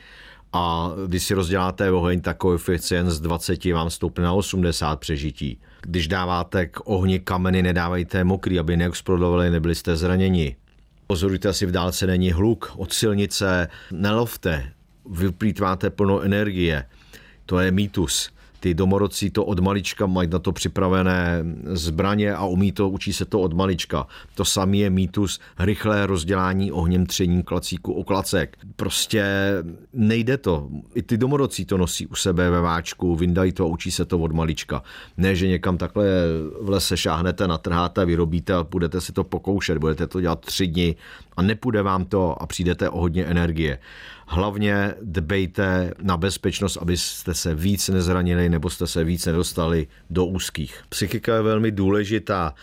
a 0.53 0.91
když 1.07 1.23
si 1.23 1.33
rozděláte 1.33 1.91
oheň, 1.91 2.21
tak 2.21 2.37
koeficient 2.37 3.09
z 3.09 3.19
20 3.19 3.65
vám 3.65 3.89
stoupne 3.89 4.23
na 4.23 4.33
80 4.33 4.99
přežití. 4.99 5.59
Když 5.81 6.07
dáváte 6.07 6.65
k 6.65 6.79
ohni 6.83 7.19
kameny, 7.19 7.63
nedávejte 7.63 8.23
mokrý, 8.23 8.59
aby 8.59 8.77
neexplodovali, 8.77 9.49
nebyli 9.49 9.75
jste 9.75 9.95
zraněni. 9.95 10.55
Pozorujte, 11.07 11.49
asi 11.49 11.65
v 11.65 11.71
dálce 11.71 12.07
není 12.07 12.31
hluk 12.31 12.71
od 12.77 12.93
silnice, 12.93 13.67
nelovte, 13.91 14.71
vyplýtváte 15.09 15.89
plno 15.89 16.21
energie. 16.21 16.85
To 17.45 17.59
je 17.59 17.71
mýtus. 17.71 18.31
Ty 18.61 18.73
domorodci 18.73 19.29
to 19.29 19.45
od 19.45 19.59
malička 19.59 20.05
mají 20.05 20.29
na 20.29 20.39
to 20.39 20.51
připravené 20.51 21.43
zbraně 21.73 22.33
a 22.33 22.45
umí 22.45 22.71
to, 22.71 22.89
učí 22.89 23.13
se 23.13 23.25
to 23.25 23.39
od 23.39 23.53
malička. 23.53 24.07
To 24.35 24.45
samý 24.45 24.79
je 24.79 24.89
mýtus 24.89 25.39
rychlé 25.59 26.05
rozdělání 26.05 26.71
ohněm 26.71 27.05
tření 27.05 27.43
klacíku 27.43 27.93
o 27.93 28.03
klacek. 28.03 28.57
Prostě 28.75 29.25
nejde 29.93 30.37
to. 30.37 30.69
I 30.95 31.01
ty 31.01 31.17
domorodci 31.17 31.65
to 31.65 31.77
nosí 31.77 32.07
u 32.07 32.15
sebe 32.15 32.49
ve 32.49 32.61
váčku, 32.61 33.15
vyndají 33.15 33.51
to 33.51 33.63
a 33.63 33.67
učí 33.67 33.91
se 33.91 34.05
to 34.05 34.19
od 34.19 34.31
malička. 34.31 34.83
Ne, 35.17 35.35
že 35.35 35.47
někam 35.47 35.77
takhle 35.77 36.05
v 36.61 36.69
lese 36.69 36.97
šáhnete, 36.97 37.47
natrháte, 37.47 38.05
vyrobíte 38.05 38.53
a 38.53 38.63
budete 38.63 39.01
si 39.01 39.13
to 39.13 39.23
pokoušet, 39.23 39.77
budete 39.77 40.07
to 40.07 40.21
dělat 40.21 40.45
tři 40.45 40.67
dny 40.67 40.95
a 41.37 41.41
nepůjde 41.41 41.81
vám 41.81 42.05
to 42.05 42.41
a 42.41 42.45
přijdete 42.45 42.89
o 42.89 42.99
hodně 42.99 43.25
energie. 43.25 43.79
Hlavně 44.33 44.93
dbejte 45.01 45.93
na 46.01 46.17
bezpečnost, 46.17 46.77
abyste 46.77 47.33
se 47.33 47.55
víc 47.55 47.89
nezranili 47.89 48.49
nebo 48.49 48.69
jste 48.69 48.87
se 48.87 49.03
víc 49.03 49.25
nedostali 49.25 49.87
do 50.09 50.25
úzkých. 50.25 50.83
Psychika 50.89 51.35
je 51.35 51.41
velmi 51.41 51.71
důležitá. 51.71 52.53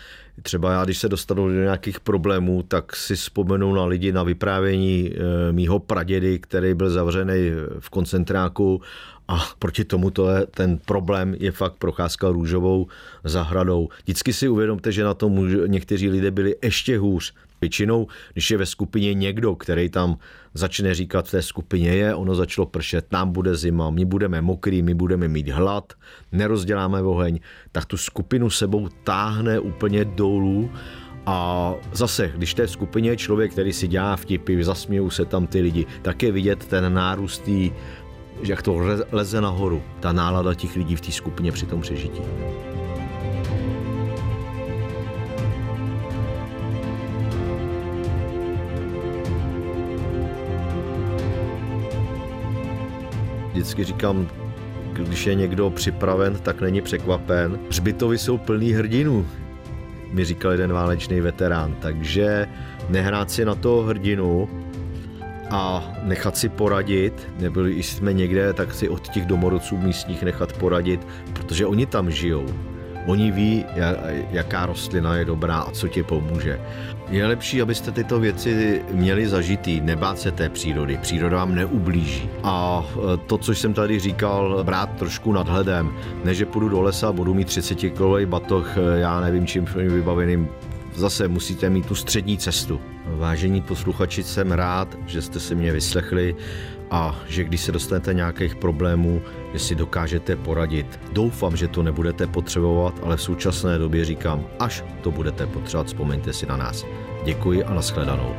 Třeba 0.41 0.71
já, 0.71 0.85
když 0.85 0.97
se 0.97 1.09
dostanu 1.09 1.47
do 1.47 1.53
nějakých 1.53 1.99
problémů, 1.99 2.63
tak 2.63 2.95
si 2.95 3.15
vzpomenu 3.15 3.73
na 3.73 3.85
lidi 3.85 4.11
na 4.11 4.23
vyprávění 4.23 5.11
eh, 5.13 5.51
mýho 5.51 5.79
pradědy, 5.79 6.39
který 6.39 6.73
byl 6.73 6.89
zavřený 6.89 7.51
v 7.79 7.89
koncentráku 7.89 8.81
a 9.27 9.45
proti 9.59 9.85
tomu 9.85 10.09
to 10.09 10.29
je, 10.29 10.47
ten 10.51 10.77
problém 10.77 11.35
je 11.39 11.51
fakt 11.51 11.73
procházka 11.73 12.29
růžovou 12.29 12.87
zahradou. 13.23 13.89
Vždycky 14.03 14.33
si 14.33 14.49
uvědomte, 14.49 14.91
že 14.91 15.03
na 15.03 15.13
tom 15.13 15.47
někteří 15.67 16.09
lidé 16.09 16.31
byli 16.31 16.55
ještě 16.63 16.97
hůř. 16.97 17.33
Většinou, 17.61 18.07
když 18.33 18.51
je 18.51 18.57
ve 18.57 18.65
skupině 18.65 19.13
někdo, 19.13 19.55
který 19.55 19.89
tam 19.89 20.17
začne 20.53 20.93
říkat 20.93 21.27
v 21.27 21.31
té 21.31 21.41
skupině 21.41 21.89
je, 21.89 22.15
ono 22.15 22.35
začalo 22.35 22.65
pršet, 22.65 23.11
nám 23.11 23.31
bude 23.31 23.55
zima, 23.55 23.89
my 23.89 24.05
budeme 24.05 24.41
mokrý, 24.41 24.81
my 24.81 24.93
budeme 24.93 25.27
mít 25.27 25.49
hlad, 25.49 25.93
nerozděláme 26.31 27.01
oheň, 27.01 27.39
tak 27.71 27.85
tu 27.85 27.97
skupinu 27.97 28.49
sebou 28.49 28.89
táhne 29.03 29.59
úplně 29.59 30.05
dolů 30.05 30.71
a 31.25 31.73
zase, 31.93 32.31
když 32.35 32.53
té 32.53 32.67
skupině 32.67 33.09
je 33.09 33.17
člověk, 33.17 33.51
který 33.51 33.73
si 33.73 33.87
dělá 33.87 34.15
vtipy, 34.15 34.63
zasmějou 34.63 35.09
se 35.09 35.25
tam 35.25 35.47
ty 35.47 35.61
lidi, 35.61 35.85
tak 36.01 36.23
je 36.23 36.31
vidět 36.31 36.65
ten 36.65 36.93
nárůst 36.93 37.39
tý, 37.39 37.71
jak 38.43 38.61
to 38.61 38.81
leze 39.11 39.41
nahoru, 39.41 39.83
ta 39.99 40.11
nálada 40.11 40.53
těch 40.53 40.75
lidí 40.75 40.95
v 40.95 41.01
té 41.01 41.11
skupině 41.11 41.51
při 41.51 41.65
tom 41.65 41.81
přežití. 41.81 42.21
Vždycky 53.59 53.83
říkám, 53.83 54.27
když 54.93 55.25
je 55.25 55.35
někdo 55.35 55.69
připraven, 55.69 56.35
tak 56.43 56.61
není 56.61 56.81
překvapen. 56.81 57.59
Hřbitovy 57.67 58.17
jsou 58.17 58.37
plný 58.37 58.71
hrdinů, 58.71 59.25
mi 60.11 60.25
říkal 60.25 60.51
jeden 60.51 60.73
válečný 60.73 61.21
veterán, 61.21 61.75
takže 61.79 62.47
nehrát 62.89 63.31
si 63.31 63.45
na 63.45 63.55
toho 63.55 63.81
hrdinu 63.83 64.49
a 65.49 65.91
nechat 66.03 66.37
si 66.37 66.49
poradit, 66.49 67.27
nebyli 67.39 67.83
jsme 67.83 68.13
někde, 68.13 68.53
tak 68.53 68.73
si 68.73 68.89
od 68.89 69.07
těch 69.07 69.25
domorodců 69.25 69.77
místních 69.77 70.23
nechat 70.23 70.53
poradit, 70.53 71.07
protože 71.33 71.65
oni 71.65 71.85
tam 71.85 72.11
žijou. 72.11 72.45
Oni 73.09 73.31
ví, 73.31 73.65
jaká 74.31 74.65
rostlina 74.65 75.15
je 75.15 75.25
dobrá 75.25 75.57
a 75.57 75.71
co 75.71 75.87
ti 75.87 76.03
pomůže. 76.03 76.61
Je 77.09 77.25
lepší, 77.25 77.61
abyste 77.61 77.91
tyto 77.91 78.19
věci 78.19 78.81
měli 78.91 79.27
zažitý, 79.27 79.81
nebát 79.81 80.19
se 80.19 80.31
té 80.31 80.49
přírody. 80.49 80.97
Příroda 81.01 81.37
vám 81.37 81.55
neublíží. 81.55 82.29
A 82.43 82.85
e, 83.13 83.17
to, 83.17 83.37
co 83.37 83.51
jsem 83.51 83.73
tady 83.73 83.99
říkal, 83.99 84.63
brát 84.63 84.89
trošku 84.97 85.31
nadhledem. 85.31 85.91
Ne, 86.23 86.33
že 86.33 86.45
půjdu 86.45 86.69
do 86.69 86.81
lesa 86.81 87.09
a 87.09 87.11
budu 87.11 87.33
mít 87.33 87.47
30 87.47 87.75
kilový 87.75 88.25
batoh, 88.25 88.77
e, 88.77 88.99
já 88.99 89.19
nevím 89.19 89.47
čím 89.47 89.65
vybaveným, 89.75 90.47
zase 90.95 91.27
musíte 91.27 91.69
mít 91.69 91.85
tu 91.85 91.95
střední 91.95 92.37
cestu. 92.37 92.81
Vážení 93.05 93.61
posluchači, 93.61 94.23
jsem 94.23 94.51
rád, 94.51 94.97
že 95.05 95.21
jste 95.21 95.39
si 95.39 95.55
mě 95.55 95.71
vyslechli 95.71 96.35
a 96.91 97.15
že 97.27 97.43
když 97.43 97.61
se 97.61 97.71
dostanete 97.71 98.13
nějakých 98.13 98.55
problémů, 98.55 99.21
že 99.53 99.59
si 99.59 99.75
dokážete 99.75 100.35
poradit. 100.35 100.99
Doufám, 101.11 101.55
že 101.55 101.67
to 101.67 101.83
nebudete 101.83 102.27
potřebovat, 102.27 102.93
ale 103.03 103.17
v 103.17 103.21
současné 103.21 103.77
době 103.77 104.05
říkám, 104.05 104.45
až 104.59 104.83
to 105.01 105.11
budete 105.11 105.47
potřebovat, 105.47 105.87
vzpomeňte 105.87 106.33
si 106.33 106.45
na 106.45 106.57
nás. 106.57 106.85
Děkuji 107.25 107.63
a 107.63 107.73
nashledanou. 107.73 108.35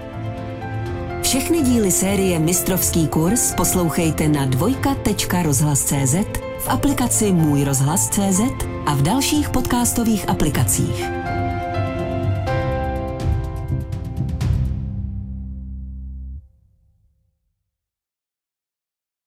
Všechny 1.22 1.62
díly 1.62 1.90
série 1.90 2.38
Mistrovský 2.38 3.08
kurz 3.08 3.54
poslouchejte 3.54 4.28
na 4.28 4.46
dvojka.rozhlas.cz, 4.46 6.14
v 6.58 6.68
aplikaci 6.68 7.32
Můj 7.32 7.64
rozhlas.cz 7.64 8.40
a 8.86 8.94
v 8.94 9.02
dalších 9.02 9.48
podcastových 9.48 10.28
aplikacích. 10.28 11.19